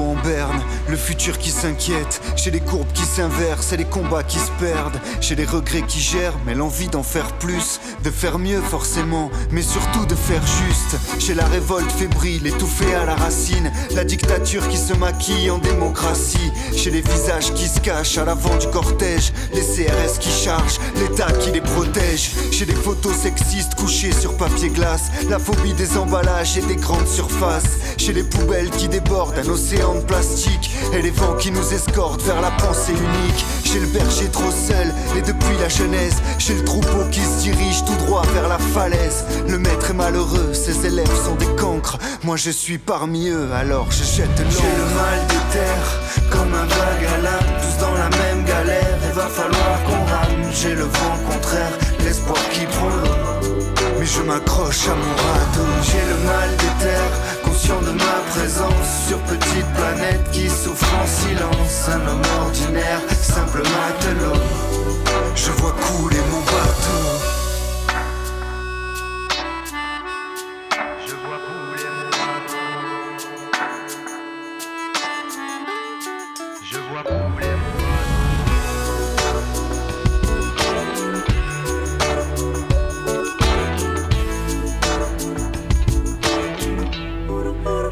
en 0.00 0.16
berne, 0.22 0.62
le 0.88 0.96
futur 0.96 1.38
qui 1.38 1.50
s'inquiète. 1.50 2.20
J'ai 2.36 2.50
les 2.50 2.60
courbes 2.60 2.92
qui 2.92 3.02
s'inversent 3.02 3.72
et 3.72 3.76
les 3.76 3.84
combats 3.84 4.22
qui 4.22 4.38
se 4.38 4.50
perdent. 4.60 5.00
J'ai 5.20 5.34
les 5.34 5.44
regrets 5.44 5.82
qui 5.82 6.00
germent 6.00 6.40
mais 6.46 6.54
l'envie 6.54 6.88
d'en 6.88 7.02
faire 7.02 7.32
plus. 7.38 7.80
De 8.04 8.10
faire 8.10 8.38
mieux 8.38 8.60
forcément, 8.60 9.30
mais 9.50 9.62
surtout 9.62 10.04
de 10.04 10.14
faire 10.14 10.42
juste. 10.46 10.98
J'ai 11.18 11.32
la 11.32 11.46
révolte 11.46 11.90
fébrile, 11.90 12.46
étouffée 12.46 12.94
à 12.94 13.06
la 13.06 13.14
racine. 13.14 13.72
La 13.94 14.04
dictature 14.04 14.68
qui 14.68 14.76
se 14.76 14.92
maquille 14.92 15.50
en 15.50 15.56
démocratie. 15.56 16.52
J'ai 16.76 16.90
les 16.90 17.00
visages 17.00 17.54
qui 17.54 17.66
se 17.66 17.80
cachent 17.80 18.18
à 18.18 18.26
l'avant 18.26 18.54
du 18.58 18.66
cortège. 18.66 19.32
Les 19.54 19.62
CRS 19.62 20.18
qui 20.20 20.28
chargent, 20.28 20.78
l'État 20.96 21.32
qui 21.32 21.50
les 21.50 21.62
protège. 21.62 22.32
J'ai 22.50 22.66
des 22.66 22.74
photos 22.74 23.14
sexistes 23.14 23.74
couchées 23.74 24.12
sur 24.12 24.36
papier 24.36 24.68
glace. 24.68 25.10
La 25.30 25.38
phobie 25.38 25.72
des 25.72 25.96
emballages 25.96 26.58
et 26.58 26.62
des 26.62 26.76
grandes 26.76 27.08
surfaces. 27.08 27.78
J'ai 27.96 28.12
les 28.12 28.24
poubelles 28.24 28.68
qui 28.68 28.88
débordent 28.88 29.34
d'un 29.34 29.48
océan 29.48 29.94
de 29.94 30.00
plastique 30.00 30.70
et 30.92 31.00
les 31.00 31.10
vents 31.10 31.36
qui 31.36 31.50
nous 31.50 31.72
escortent 31.72 32.22
vers 32.22 32.42
la 32.42 32.50
pensée 32.50 32.92
unique. 32.92 33.46
J'ai 33.74 33.80
le 33.80 33.86
berger 33.86 34.28
trop 34.28 34.52
seul 34.52 34.94
et 35.18 35.20
depuis 35.20 35.58
la 35.60 35.68
genèse, 35.68 36.22
j'ai 36.38 36.54
le 36.54 36.62
troupeau 36.62 37.08
qui 37.10 37.18
se 37.18 37.42
dirige 37.42 37.84
tout 37.84 37.96
droit 38.06 38.22
vers 38.32 38.46
la 38.46 38.56
falaise. 38.56 39.24
Le 39.48 39.58
maître 39.58 39.90
est 39.90 39.94
malheureux, 39.94 40.54
ses 40.54 40.86
élèves 40.86 41.10
sont 41.24 41.34
des 41.34 41.52
cancres. 41.56 41.98
Moi 42.22 42.36
je 42.36 42.50
suis 42.50 42.78
parmi 42.78 43.30
eux, 43.30 43.48
alors 43.52 43.90
je 43.90 44.04
jette 44.04 44.38
l'eau. 44.38 44.48
J'ai 44.48 44.76
le 44.78 44.86
mal 44.94 45.26
des 45.26 45.58
terres, 45.58 46.30
comme 46.30 46.54
un 46.54 46.66
vague 46.66 47.06
à 47.14 47.18
l'âme, 47.20 47.52
tous 47.62 47.84
dans 47.84 47.94
la 47.94 48.10
même 48.10 48.44
galère. 48.44 48.96
Il 49.08 49.12
va 49.12 49.26
falloir 49.26 49.82
qu'on 49.86 50.04
rame. 50.04 50.52
J'ai 50.52 50.74
le 50.76 50.84
vent 50.84 51.18
contraire, 51.28 51.72
l'espoir 52.04 52.38
qui 52.52 52.66
prend 52.66 52.90
l'eau. 52.90 53.58
Mais 53.98 54.06
je 54.06 54.22
m'accroche 54.22 54.86
à 54.86 54.94
mon 54.94 55.14
radeau. 55.16 55.68
J'ai 55.82 56.04
le 56.12 56.18
mal 56.24 56.50
des 56.62 56.84
terres, 56.84 57.42
conscient 57.42 57.80
de 57.82 57.90
ma 57.90 58.13
petite 59.26 59.66
planète 59.74 60.30
qui 60.30 60.48
souffre 60.48 60.86
en 61.02 61.06
silence. 61.06 61.88
Un 61.88 62.08
homme 62.08 62.22
ordinaire, 62.40 63.00
simple 63.22 63.62
matelot. 63.62 64.40
Je 65.34 65.50
vois 65.50 65.72
couler 65.72 66.20
mon 66.30 66.40
bateau. 66.40 67.03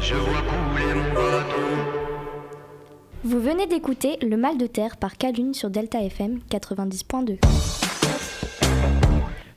Je 0.03 0.15
vois 0.15 0.41
couler 0.41 0.93
mon 0.95 1.13
bateau. 1.13 1.61
Vous 3.23 3.39
venez 3.39 3.67
d'écouter 3.67 4.17
Le 4.21 4.35
Mal 4.35 4.57
de 4.57 4.67
Terre 4.67 4.97
par 4.97 5.15
Calune 5.15 5.53
sur 5.53 5.69
Delta 5.69 6.01
FM 6.01 6.41
90.2. 6.51 7.37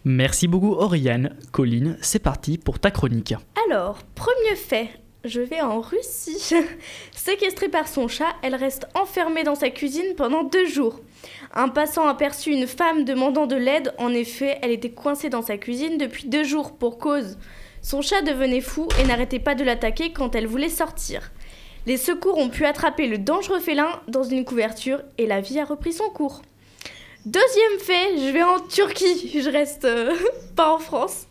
Merci 0.04 0.46
beaucoup 0.46 0.74
Oriane. 0.74 1.36
Colline, 1.50 1.98
c'est 2.00 2.20
parti 2.20 2.58
pour 2.58 2.78
ta 2.78 2.92
chronique. 2.92 3.34
Alors, 3.68 3.98
premier 4.14 4.54
fait, 4.54 4.90
je 5.24 5.40
vais 5.40 5.60
en 5.62 5.80
Russie. 5.80 6.54
Séquestrée 7.10 7.68
par 7.68 7.88
son 7.88 8.06
chat, 8.06 8.36
elle 8.44 8.54
reste 8.54 8.86
enfermée 8.94 9.42
dans 9.42 9.56
sa 9.56 9.70
cuisine 9.70 10.14
pendant 10.16 10.44
deux 10.44 10.66
jours. 10.66 11.00
Un 11.54 11.68
passant 11.68 12.06
aperçut 12.06 12.52
une 12.52 12.68
femme 12.68 13.04
demandant 13.04 13.48
de 13.48 13.56
l'aide. 13.56 13.92
En 13.98 14.10
effet, 14.10 14.60
elle 14.62 14.70
était 14.70 14.90
coincée 14.90 15.28
dans 15.28 15.42
sa 15.42 15.58
cuisine 15.58 15.98
depuis 15.98 16.28
deux 16.28 16.44
jours 16.44 16.76
pour 16.76 16.98
cause. 16.98 17.36
Son 17.87 18.02
chat 18.02 18.21
devenait 18.23 18.62
fou 18.62 18.88
et 19.00 19.05
n'arrêtait 19.05 19.38
pas 19.38 19.55
de 19.55 19.62
l'attaquer 19.62 20.12
quand 20.12 20.35
elle 20.35 20.49
voulait 20.49 20.69
sortir. 20.69 21.31
Les 21.87 21.97
secours 21.97 22.37
ont 22.37 22.49
pu 22.49 22.64
attraper 22.64 23.07
le 23.07 23.16
dangereux 23.16 23.61
félin 23.61 24.00
dans 24.09 24.25
une 24.25 24.45
couverture 24.45 25.02
et 25.19 25.26
la 25.28 25.40
vie 25.40 25.61
a 25.61 25.64
repris 25.64 25.93
son 25.93 26.11
cours. 26.11 26.43
Deuxième 27.26 27.78
fait, 27.78 28.19
je 28.19 28.33
vais 28.33 28.43
en 28.43 28.59
Turquie, 28.59 29.40
je 29.40 29.49
reste 29.49 29.85
euh, 29.85 30.16
pas 30.57 30.75
en 30.75 30.78
France. 30.78 31.28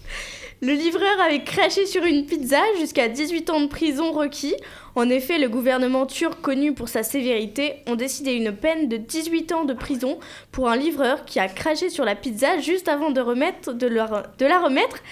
Le 0.61 0.71
livreur 0.71 1.19
avait 1.19 1.43
craché 1.43 1.85
sur 1.85 2.05
une 2.05 2.25
pizza 2.25 2.61
jusqu'à 2.79 3.09
18 3.09 3.49
ans 3.49 3.59
de 3.59 3.67
prison 3.67 4.13
requis. 4.13 4.55
En 4.95 5.09
effet, 5.09 5.37
le 5.37 5.49
gouvernement 5.49 6.05
turc, 6.05 6.39
connu 6.41 6.73
pour 6.73 6.87
sa 6.87 7.03
sévérité, 7.03 7.83
ont 7.85 7.95
décidé 7.95 8.31
une 8.31 8.53
peine 8.53 8.87
de 8.87 8.95
18 8.95 9.51
ans 9.51 9.65
de 9.65 9.73
prison 9.73 10.19
pour 10.53 10.69
un 10.69 10.77
livreur 10.77 11.25
qui 11.25 11.41
a 11.41 11.49
craché 11.49 11.89
sur 11.89 12.05
la 12.05 12.15
pizza 12.15 12.59
juste 12.59 12.87
avant 12.87 13.11
de 13.11 13.19
la 13.19 14.59
remettre 14.61 15.03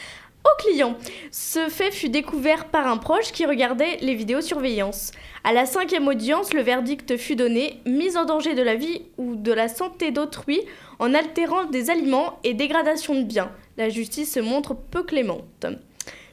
au 0.46 0.62
client. 0.62 0.96
Ce 1.32 1.70
fait 1.70 1.92
fut 1.92 2.10
découvert 2.10 2.66
par 2.66 2.88
un 2.88 2.98
proche 2.98 3.32
qui 3.32 3.46
regardait 3.46 3.98
les 4.02 4.16
vidéosurveillance. 4.16 5.12
À 5.44 5.54
la 5.54 5.66
cinquième 5.66 6.08
audience, 6.08 6.54
le 6.54 6.62
verdict 6.62 7.18
fut 7.18 7.36
donné 7.36 7.82
mise 7.86 8.18
en 8.18 8.26
danger 8.26 8.54
de 8.54 8.62
la 8.62 8.76
vie 8.76 9.04
ou 9.18 9.36
de 9.36 9.52
la 9.52 9.68
santé 9.68 10.12
d'autrui 10.12 10.62
en 11.00 11.14
altérant 11.14 11.66
des 11.66 11.90
aliments 11.90 12.40
et 12.44 12.54
dégradation 12.54 13.16
de 13.16 13.24
biens. 13.24 13.52
La 13.78 13.90
justice 13.90 14.34
se 14.34 14.40
montre 14.40 14.76
peu 14.76 15.04
clémente. 15.04 15.66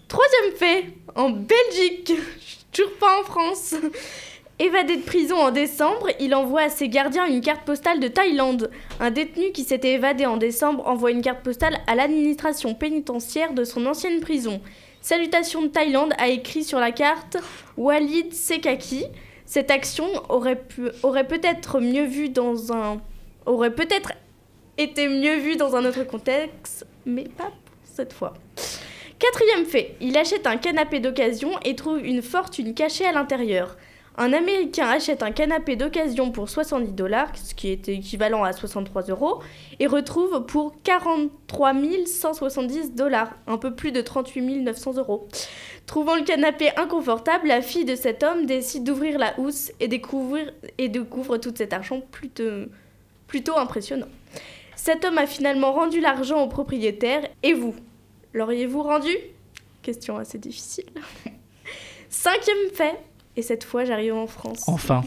Troisième 0.08 0.56
fait, 0.56 0.86
en 1.14 1.30
Belgique, 1.30 2.12
toujours 2.72 2.92
pas 2.98 3.20
en 3.20 3.24
France. 3.24 3.74
Évadé 4.62 4.98
de 4.98 5.02
prison 5.02 5.36
en 5.36 5.50
décembre, 5.52 6.08
il 6.20 6.34
envoie 6.34 6.60
à 6.60 6.68
ses 6.68 6.90
gardiens 6.90 7.24
une 7.24 7.40
carte 7.40 7.64
postale 7.64 7.98
de 7.98 8.08
Thaïlande. 8.08 8.70
Un 9.00 9.10
détenu 9.10 9.52
qui 9.52 9.64
s'était 9.64 9.94
évadé 9.94 10.26
en 10.26 10.36
décembre 10.36 10.86
envoie 10.86 11.12
une 11.12 11.22
carte 11.22 11.42
postale 11.42 11.78
à 11.86 11.94
l'administration 11.94 12.74
pénitentiaire 12.74 13.54
de 13.54 13.64
son 13.64 13.86
ancienne 13.86 14.20
prison. 14.20 14.60
Salutations 15.00 15.62
de 15.62 15.68
Thaïlande 15.68 16.12
a 16.18 16.28
écrit 16.28 16.62
sur 16.62 16.78
la 16.78 16.92
carte 16.92 17.38
Walid 17.78 18.34
Sekaki. 18.34 19.06
Cette 19.46 19.70
action 19.70 20.04
aurait, 20.28 20.56
peut-être 20.56 21.80
mieux 21.80 22.04
vu 22.04 22.28
dans 22.28 22.70
un 22.74 23.00
été 24.76 25.08
mieux 25.08 25.36
vue 25.36 25.56
dans 25.56 25.74
un 25.74 25.86
autre 25.86 26.04
contexte, 26.04 26.86
mais 27.06 27.24
pas 27.24 27.50
cette 27.82 28.12
fois. 28.12 28.34
Quatrième 29.18 29.64
fait, 29.64 29.96
il 30.02 30.18
achète 30.18 30.46
un 30.46 30.58
canapé 30.58 31.00
d'occasion 31.00 31.52
et 31.64 31.74
trouve 31.76 32.04
une 32.04 32.20
fortune 32.20 32.74
cachée 32.74 33.06
à 33.06 33.12
l'intérieur. 33.12 33.78
Un 34.16 34.32
Américain 34.32 34.88
achète 34.88 35.22
un 35.22 35.30
canapé 35.30 35.76
d'occasion 35.76 36.30
pour 36.30 36.48
70 36.48 36.92
dollars, 36.92 37.30
ce 37.36 37.54
qui 37.54 37.68
est 37.68 37.88
équivalent 37.88 38.44
à 38.44 38.52
63 38.52 39.04
euros, 39.04 39.40
et 39.78 39.86
retrouve 39.86 40.44
pour 40.46 40.74
43 40.82 41.72
170 42.06 42.94
dollars, 42.94 43.34
un 43.46 43.56
peu 43.56 43.74
plus 43.74 43.92
de 43.92 44.00
38 44.00 44.62
900 44.62 44.96
euros. 44.98 45.28
Trouvant 45.86 46.16
le 46.16 46.22
canapé 46.22 46.70
inconfortable, 46.76 47.48
la 47.48 47.62
fille 47.62 47.84
de 47.84 47.94
cet 47.94 48.22
homme 48.22 48.46
décide 48.46 48.84
d'ouvrir 48.84 49.18
la 49.18 49.38
housse 49.38 49.72
et, 49.80 49.88
découvre 49.88 51.36
tout 51.38 51.54
cet 51.56 51.72
argent 51.72 52.02
plutôt 52.10 53.58
impressionnant. 53.58 54.08
Cet 54.76 55.04
homme 55.04 55.18
a 55.18 55.26
finalement 55.26 55.72
rendu 55.72 56.00
l'argent 56.00 56.42
au 56.42 56.48
propriétaire, 56.48 57.28
et 57.42 57.52
vous? 57.52 57.74
L'auriez-vous 58.32 58.82
rendu? 58.82 59.14
Question 59.82 60.16
assez 60.18 60.38
difficile. 60.38 60.86
Cinquième 62.08 62.70
fait, 62.74 62.98
et 63.36 63.42
cette 63.42 63.64
fois 63.64 63.84
j'arrive 63.84 64.14
en 64.14 64.26
France. 64.26 64.64
Enfin. 64.66 65.02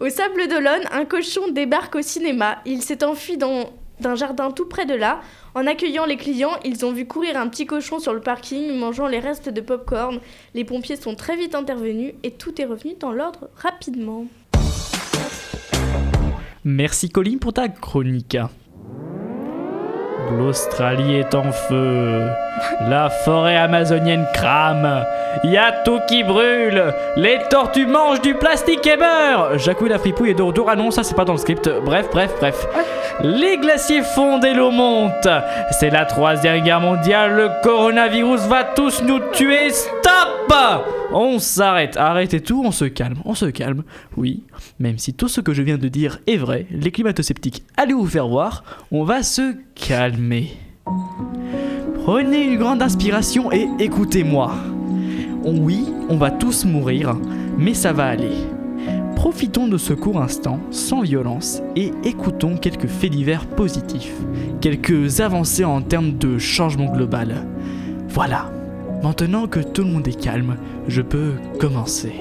Au 0.00 0.08
Sable 0.08 0.48
d'Olonne, 0.48 0.84
un 0.90 1.04
cochon 1.04 1.50
débarque 1.50 1.94
au 1.96 2.02
cinéma. 2.02 2.58
Il 2.64 2.82
s'est 2.82 3.04
enfui 3.04 3.36
dans 3.36 3.70
d'un 4.02 4.14
jardin 4.16 4.50
tout 4.50 4.66
près 4.66 4.84
de 4.84 4.94
là. 4.94 5.20
En 5.54 5.66
accueillant 5.66 6.04
les 6.04 6.16
clients, 6.16 6.58
ils 6.64 6.84
ont 6.84 6.92
vu 6.92 7.06
courir 7.06 7.36
un 7.38 7.48
petit 7.48 7.66
cochon 7.66 7.98
sur 7.98 8.12
le 8.12 8.20
parking, 8.20 8.74
mangeant 8.76 9.06
les 9.06 9.20
restes 9.20 9.48
de 9.48 9.60
pop-corn. 9.60 10.20
Les 10.54 10.64
pompiers 10.64 10.96
sont 10.96 11.14
très 11.14 11.36
vite 11.36 11.54
intervenus 11.54 12.14
et 12.22 12.32
tout 12.32 12.60
est 12.60 12.64
revenu 12.64 12.94
dans 12.98 13.12
l'ordre 13.12 13.48
rapidement. 13.56 14.26
Merci 16.64 17.10
Colin 17.10 17.38
pour 17.38 17.52
ta 17.52 17.68
chronique. 17.68 18.36
L'Australie 20.30 21.16
est 21.16 21.34
en 21.34 21.52
feu. 21.52 22.26
La 22.88 23.10
forêt 23.10 23.56
amazonienne 23.56 24.26
crame. 24.34 25.04
Y 25.44 25.56
a 25.56 25.72
tout 25.84 26.00
qui 26.08 26.22
brûle. 26.22 26.92
Les 27.16 27.38
tortues 27.50 27.86
mangent 27.86 28.20
du 28.20 28.34
plastique 28.34 28.86
et 28.86 28.96
meurent. 28.96 29.58
Jacouille 29.58 29.88
la 29.88 29.98
fripouille 29.98 30.30
est 30.30 30.34
de 30.34 30.42
retour. 30.42 30.68
Ah 30.68 30.76
non, 30.76 30.90
ça 30.90 31.02
c'est 31.02 31.14
pas 31.14 31.24
dans 31.24 31.32
le 31.32 31.38
script. 31.38 31.68
Bref, 31.84 32.08
bref, 32.12 32.32
bref. 32.38 32.66
Les 33.22 33.58
glaciers 33.58 34.02
fondent 34.02 34.44
et 34.44 34.54
l'eau 34.54 34.70
monte. 34.70 35.28
C'est 35.70 35.90
la 35.90 36.04
troisième 36.04 36.62
guerre 36.62 36.80
mondiale. 36.80 37.34
Le 37.34 37.50
coronavirus 37.62 38.42
va 38.42 38.64
tous 38.64 39.02
nous 39.02 39.20
tuer. 39.32 39.70
Stop 39.70 40.54
On 41.12 41.38
s'arrête. 41.38 41.96
Arrêtez 41.96 42.40
tout. 42.40 42.62
On 42.64 42.70
se 42.70 42.84
calme. 42.84 43.18
On 43.24 43.34
se 43.34 43.46
calme. 43.46 43.82
Oui, 44.16 44.44
même 44.78 44.98
si 44.98 45.14
tout 45.14 45.28
ce 45.28 45.40
que 45.40 45.52
je 45.54 45.62
viens 45.62 45.78
de 45.78 45.88
dire 45.88 46.18
est 46.26 46.36
vrai, 46.36 46.66
les 46.70 46.90
climato-sceptiques, 46.90 47.64
allez 47.76 47.94
vous 47.94 48.06
faire 48.06 48.28
voir. 48.28 48.64
On 48.90 49.04
va 49.04 49.22
se 49.22 49.54
calmer. 49.82 50.52
Prenez 52.04 52.44
une 52.44 52.58
grande 52.58 52.82
inspiration 52.82 53.50
et 53.52 53.68
écoutez-moi. 53.80 54.52
Oui, 55.44 55.84
on 56.08 56.16
va 56.16 56.30
tous 56.30 56.64
mourir, 56.64 57.16
mais 57.58 57.74
ça 57.74 57.92
va 57.92 58.06
aller. 58.06 58.32
Profitons 59.16 59.66
de 59.66 59.76
ce 59.76 59.92
court 59.92 60.22
instant, 60.22 60.60
sans 60.70 61.02
violence, 61.02 61.62
et 61.74 61.90
écoutons 62.04 62.56
quelques 62.56 62.86
faits 62.86 63.10
divers 63.10 63.46
positifs, 63.46 64.14
quelques 64.60 65.20
avancées 65.20 65.64
en 65.64 65.82
termes 65.82 66.16
de 66.16 66.38
changement 66.38 66.92
global. 66.92 67.46
Voilà, 68.08 68.52
maintenant 69.02 69.48
que 69.48 69.60
tout 69.60 69.82
le 69.82 69.90
monde 69.90 70.06
est 70.06 70.20
calme, 70.20 70.56
je 70.86 71.02
peux 71.02 71.32
commencer. 71.58 72.14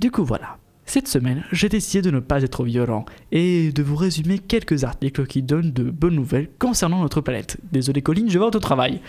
Du 0.00 0.10
coup 0.10 0.24
voilà, 0.24 0.58
cette 0.88 1.08
semaine, 1.08 1.44
j'ai 1.50 1.68
décidé 1.68 2.00
de 2.00 2.14
ne 2.14 2.20
pas 2.20 2.44
être 2.44 2.62
violent 2.62 3.04
et 3.32 3.72
de 3.72 3.82
vous 3.82 3.96
résumer 3.96 4.38
quelques 4.38 4.84
articles 4.84 5.26
qui 5.26 5.42
donnent 5.42 5.72
de 5.72 5.82
bonnes 5.82 6.14
nouvelles 6.14 6.48
concernant 6.60 7.02
notre 7.02 7.20
planète. 7.20 7.58
Désolé 7.72 8.02
Colline, 8.02 8.30
je 8.30 8.38
vais 8.38 8.44
au 8.44 8.50
travail. 8.50 9.00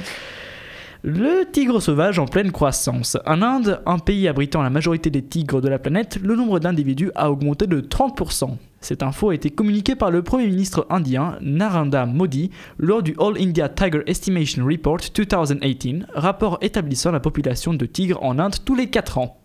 Le 1.04 1.46
tigre 1.52 1.80
sauvage 1.80 2.18
en 2.18 2.26
pleine 2.26 2.52
croissance. 2.52 3.16
En 3.28 3.44
Inde, 3.44 3.80
un 3.86 4.00
pays 4.00 4.28
abritant 4.28 4.64
la 4.64 4.72
majorité 4.72 5.12
des 5.12 5.22
tigres 5.22 5.62
de 5.62 5.70
la 5.70 5.78
planète, 5.78 6.20
le 6.22 6.36
nombre 6.36 6.60
d'individus 6.60 7.12
a 7.14 7.30
augmenté 7.30 7.68
de 7.68 7.80
30%. 7.80 8.58
Cette 8.82 9.04
info 9.04 9.30
a 9.30 9.36
été 9.36 9.52
communiquée 9.52 9.96
par 9.96 10.10
le 10.10 10.24
Premier 10.24 10.48
ministre 10.48 10.88
indien 10.90 11.38
Narendra 11.42 12.08
Modi 12.08 12.50
lors 12.80 13.04
du 13.04 13.16
All 13.20 13.40
India 13.40 13.70
Tiger 13.70 14.02
Estimation 14.08 14.66
Report 14.66 15.00
2018, 15.16 16.06
rapport 16.16 16.58
établissant 16.62 17.12
la 17.12 17.20
population 17.20 17.76
de 17.76 17.86
tigres 17.86 18.24
en 18.24 18.40
Inde 18.40 18.56
tous 18.66 18.76
les 18.76 18.90
4 18.90 19.20
ans 19.20 19.37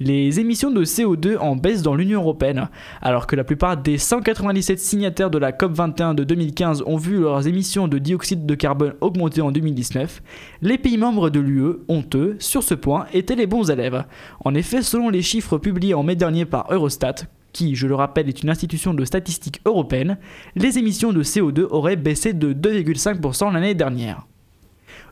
les 0.00 0.40
émissions 0.40 0.70
de 0.70 0.84
CO2 0.84 1.38
en 1.38 1.56
baisse 1.56 1.82
dans 1.82 1.94
l'Union 1.94 2.20
européenne. 2.20 2.68
Alors 3.02 3.26
que 3.26 3.36
la 3.36 3.44
plupart 3.44 3.76
des 3.76 3.98
197 3.98 4.78
signataires 4.78 5.30
de 5.30 5.38
la 5.38 5.52
COP21 5.52 6.14
de 6.14 6.24
2015 6.24 6.84
ont 6.86 6.96
vu 6.96 7.20
leurs 7.20 7.46
émissions 7.46 7.88
de 7.88 7.98
dioxyde 7.98 8.46
de 8.46 8.54
carbone 8.54 8.94
augmenter 9.00 9.40
en 9.40 9.52
2019, 9.52 10.22
les 10.62 10.78
pays 10.78 10.98
membres 10.98 11.30
de 11.30 11.40
l'UE 11.40 11.76
ont, 11.88 12.04
eux, 12.14 12.36
sur 12.38 12.62
ce 12.62 12.74
point, 12.74 13.06
été 13.12 13.36
les 13.36 13.46
bons 13.46 13.70
élèves. 13.70 14.04
En 14.44 14.54
effet, 14.54 14.82
selon 14.82 15.08
les 15.08 15.22
chiffres 15.22 15.58
publiés 15.58 15.94
en 15.94 16.02
mai 16.02 16.16
dernier 16.16 16.44
par 16.44 16.72
Eurostat, 16.72 17.14
qui, 17.52 17.74
je 17.74 17.86
le 17.86 17.94
rappelle, 17.94 18.28
est 18.28 18.42
une 18.42 18.50
institution 18.50 18.92
de 18.92 19.04
statistique 19.04 19.60
européenne, 19.64 20.18
les 20.56 20.78
émissions 20.78 21.12
de 21.12 21.22
CO2 21.22 21.66
auraient 21.70 21.96
baissé 21.96 22.32
de 22.34 22.52
2,5% 22.52 23.52
l'année 23.52 23.74
dernière. 23.74 24.26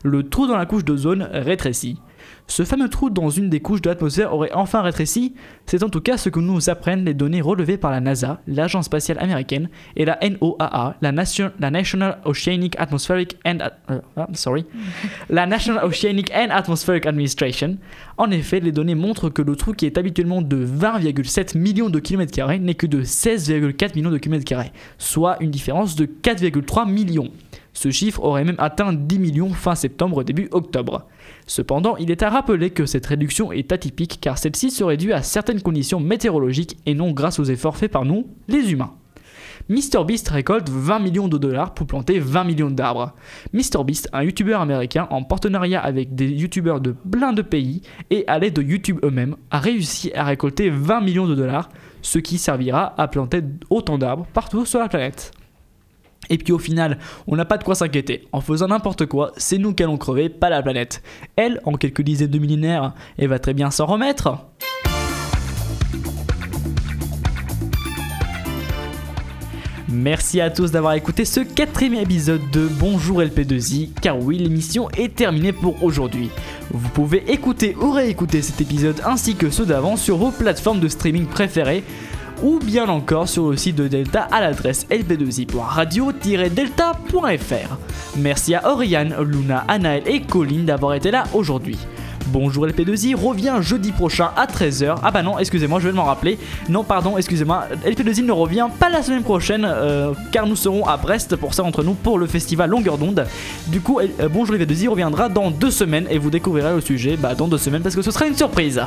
Le 0.03 0.29
trou 0.29 0.45
dans 0.45 0.57
la 0.57 0.67
couche 0.67 0.85
d'ozone 0.85 1.27
rétrécit. 1.31 1.99
Ce 2.47 2.63
fameux 2.63 2.89
trou 2.89 3.09
dans 3.09 3.29
une 3.29 3.49
des 3.49 3.59
couches 3.59 3.81
de 3.81 3.89
l'atmosphère 3.89 4.33
aurait 4.33 4.51
enfin 4.53 4.81
rétréci 4.81 5.33
C'est 5.65 5.83
en 5.83 5.89
tout 5.89 5.99
cas 5.99 6.17
ce 6.17 6.29
que 6.29 6.39
nous 6.39 6.69
apprennent 6.69 7.03
les 7.03 7.15
données 7.15 7.41
relevées 7.41 7.77
par 7.77 7.89
la 7.89 7.99
NASA, 7.99 8.39
l'agence 8.47 8.85
spatiale 8.85 9.17
américaine, 9.19 9.69
et 9.95 10.05
la 10.05 10.19
NOAA, 10.21 10.95
la, 11.01 11.11
National 11.71 12.19
Oceanic 12.23 12.75
Atmospheric 12.77 13.37
and 13.45 13.57
euh, 13.89 13.99
ah, 14.15 14.27
sorry, 14.33 14.65
la 15.29 15.47
National 15.47 15.83
Oceanic 15.83 16.31
and 16.31 16.49
Atmospheric 16.51 17.07
Administration. 17.07 17.77
En 18.17 18.29
effet, 18.29 18.59
les 18.59 18.71
données 18.71 18.95
montrent 18.95 19.29
que 19.29 19.41
le 19.41 19.55
trou 19.55 19.73
qui 19.73 19.87
est 19.87 19.97
habituellement 19.97 20.43
de 20.43 20.65
20,7 20.65 21.57
millions 21.57 21.89
de 21.89 21.99
kilomètres 21.99 22.31
carrés 22.31 22.59
n'est 22.59 22.75
que 22.75 22.87
de 22.87 23.03
16,4 23.03 23.95
millions 23.95 24.11
de 24.11 24.19
kilomètres 24.19 24.45
carrés, 24.45 24.71
soit 24.99 25.37
une 25.41 25.49
différence 25.49 25.95
de 25.95 26.05
4,3 26.05 26.89
millions. 26.89 27.31
Ce 27.75 27.91
chiffre 27.91 28.23
aurait 28.23 28.45
même 28.45 28.55
atteint 28.57 28.93
10 28.93 29.19
millions 29.19 29.49
fin 29.49 29.75
septembre 29.75 30.23
début 30.23 30.47
octobre. 30.51 31.07
Cependant, 31.45 31.97
il 31.97 32.09
est 32.09 32.23
à 32.23 32.29
rappeler 32.29 32.69
que 32.69 32.85
cette 32.85 33.05
réduction 33.05 33.51
est 33.51 33.71
atypique 33.73 34.19
car 34.21 34.37
celle-ci 34.37 34.71
serait 34.71 34.97
due 34.97 35.11
à 35.11 35.21
certaines 35.21 35.61
conditions 35.61 35.99
météorologiques 35.99 36.77
et 36.85 36.93
non 36.93 37.11
grâce 37.11 37.37
aux 37.37 37.43
efforts 37.43 37.75
faits 37.75 37.91
par 37.91 38.05
nous, 38.05 38.27
les 38.47 38.71
humains. 38.71 38.93
MrBeast 39.67 40.29
récolte 40.29 40.69
20 40.69 40.99
millions 40.99 41.27
de 41.27 41.37
dollars 41.37 41.73
pour 41.73 41.85
planter 41.85 42.19
20 42.19 42.43
millions 42.45 42.71
d'arbres. 42.71 43.13
MrBeast, 43.51 44.09
un 44.13 44.23
youtubeur 44.23 44.61
américain 44.61 45.07
en 45.09 45.23
partenariat 45.23 45.81
avec 45.81 46.15
des 46.15 46.29
youtubeurs 46.29 46.79
de 46.79 46.91
plein 46.91 47.33
de 47.33 47.41
pays 47.41 47.81
et 48.09 48.23
à 48.27 48.39
l'aide 48.39 48.53
de 48.53 48.61
YouTube 48.61 48.99
eux-mêmes, 49.03 49.35
a 49.51 49.59
réussi 49.59 50.13
à 50.13 50.23
récolter 50.23 50.69
20 50.69 51.01
millions 51.01 51.27
de 51.27 51.35
dollars, 51.35 51.69
ce 52.01 52.19
qui 52.19 52.37
servira 52.37 52.93
à 52.97 53.07
planter 53.09 53.41
autant 53.69 53.97
d'arbres 53.97 54.27
partout 54.33 54.65
sur 54.65 54.79
la 54.79 54.87
planète. 54.87 55.33
Et 56.29 56.37
puis 56.37 56.53
au 56.53 56.59
final, 56.59 56.97
on 57.27 57.35
n'a 57.35 57.45
pas 57.45 57.57
de 57.57 57.63
quoi 57.63 57.75
s'inquiéter. 57.75 58.27
En 58.31 58.41
faisant 58.41 58.67
n'importe 58.67 59.05
quoi, 59.05 59.31
c'est 59.37 59.57
nous 59.57 59.73
qui 59.73 59.83
allons 59.83 59.97
crever, 59.97 60.29
pas 60.29 60.49
la 60.49 60.61
planète. 60.61 61.01
Elle, 61.35 61.61
en 61.65 61.73
quelques 61.73 62.01
dizaines 62.01 62.29
de 62.31 62.39
millénaires, 62.39 62.93
elle 63.17 63.29
va 63.29 63.39
très 63.39 63.53
bien 63.53 63.71
s'en 63.71 63.85
remettre. 63.85 64.37
Merci 69.87 70.41
à 70.41 70.49
tous 70.49 70.71
d'avoir 70.71 70.93
écouté 70.93 71.23
ce 71.25 71.39
quatrième 71.39 71.93
épisode 71.93 72.41
de 72.51 72.67
Bonjour 72.67 73.21
LP2I, 73.21 73.91
car 74.01 74.19
oui, 74.19 74.37
l'émission 74.37 74.89
est 74.97 75.15
terminée 75.15 75.53
pour 75.53 75.83
aujourd'hui. 75.83 76.31
Vous 76.71 76.89
pouvez 76.89 77.31
écouter 77.31 77.77
ou 77.79 77.91
réécouter 77.91 78.41
cet 78.41 78.59
épisode 78.59 79.01
ainsi 79.05 79.35
que 79.35 79.49
ceux 79.49 79.65
d'avant 79.65 79.95
sur 79.95 80.17
vos 80.17 80.31
plateformes 80.31 80.79
de 80.79 80.87
streaming 80.89 81.27
préférées 81.27 81.83
ou 82.43 82.59
bien 82.59 82.87
encore 82.89 83.27
sur 83.27 83.49
le 83.51 83.57
site 83.57 83.75
de 83.75 83.87
Delta 83.87 84.27
à 84.31 84.41
l'adresse 84.41 84.85
lp2i.radio-delta.fr. 84.89 87.77
Merci 88.17 88.55
à 88.55 88.69
Oriane, 88.69 89.15
Luna, 89.21 89.65
Anaël 89.67 90.03
et 90.05 90.21
Colline 90.21 90.65
d'avoir 90.65 90.93
été 90.93 91.11
là 91.11 91.25
aujourd'hui. 91.33 91.77
Bonjour 92.27 92.65
LP2I 92.65 93.15
revient 93.15 93.57
jeudi 93.61 93.91
prochain 93.91 94.31
à 94.35 94.47
13h. 94.47 94.95
Ah 95.03 95.11
bah 95.11 95.21
non, 95.21 95.37
excusez-moi, 95.37 95.79
je 95.79 95.87
vais 95.87 95.93
m'en 95.93 96.05
rappeler. 96.05 96.39
Non, 96.69 96.83
pardon, 96.83 97.17
excusez-moi. 97.17 97.65
LP2I 97.85 98.25
ne 98.25 98.31
revient 98.31 98.67
pas 98.79 98.89
la 98.89 99.03
semaine 99.03 99.21
prochaine 99.21 99.63
euh, 99.63 100.11
car 100.31 100.47
nous 100.47 100.55
serons 100.55 100.87
à 100.87 100.97
Brest 100.97 101.35
pour 101.35 101.53
ça 101.53 101.63
entre 101.63 101.83
nous 101.83 101.93
pour 101.93 102.17
le 102.17 102.25
festival 102.25 102.71
Longueur 102.71 102.97
d'onde. 102.97 103.27
Du 103.67 103.79
coup, 103.79 103.99
euh, 103.99 104.27
Bonjour 104.27 104.55
LP2I 104.55 104.87
reviendra 104.87 105.29
dans 105.29 105.51
deux 105.51 105.69
semaines 105.69 106.07
et 106.09 106.17
vous 106.17 106.31
découvrirez 106.31 106.73
le 106.73 106.81
sujet 106.81 107.15
bah, 107.15 107.35
dans 107.35 107.47
deux 107.47 107.59
semaines 107.59 107.83
parce 107.83 107.95
que 107.95 108.01
ce 108.01 108.11
sera 108.11 108.25
une 108.25 108.35
surprise. 108.35 108.81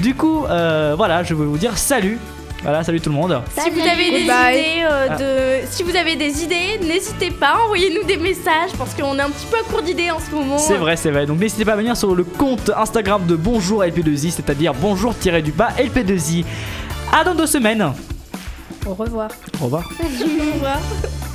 Du 0.00 0.14
coup, 0.14 0.44
euh, 0.44 0.94
voilà, 0.96 1.24
je 1.24 1.34
vais 1.34 1.44
vous 1.44 1.58
dire 1.58 1.76
salut 1.76 2.18
voilà, 2.66 2.82
salut 2.82 3.00
tout 3.00 3.10
le 3.10 3.14
monde. 3.14 3.40
Si 3.56 3.70
vous 3.70 3.78
avez 3.78 4.10
des 4.10 4.22
idées, 4.22 4.84
euh, 4.90 5.60
de... 5.62 5.66
si 5.70 5.84
vous 5.84 5.94
avez 5.94 6.16
des 6.16 6.42
idées, 6.42 6.80
n'hésitez 6.82 7.30
pas, 7.30 7.58
envoyez-nous 7.62 8.04
des 8.04 8.16
messages 8.16 8.72
parce 8.76 8.92
qu'on 8.92 9.16
est 9.20 9.22
un 9.22 9.30
petit 9.30 9.46
peu 9.46 9.56
à 9.56 9.62
court 9.62 9.82
d'idées 9.82 10.10
en 10.10 10.18
ce 10.18 10.34
moment. 10.34 10.58
C'est 10.58 10.76
vrai, 10.76 10.96
c'est 10.96 11.12
vrai. 11.12 11.26
Donc 11.26 11.38
n'hésitez 11.38 11.64
pas 11.64 11.74
à 11.74 11.76
venir 11.76 11.96
sur 11.96 12.12
le 12.16 12.24
compte 12.24 12.72
Instagram 12.76 13.24
de 13.24 13.36
Bonjour 13.36 13.84
LP2I, 13.84 14.32
c'est-à-dire 14.32 14.74
bonjour-du-bas 14.74 15.74
LP2I. 15.78 16.44
À 17.12 17.22
dans 17.22 17.36
deux 17.36 17.46
semaines. 17.46 17.92
Au 18.84 18.94
revoir. 18.94 19.30
Au 19.60 19.64
revoir. 19.66 19.84
Au 20.02 20.54
revoir. 20.54 20.80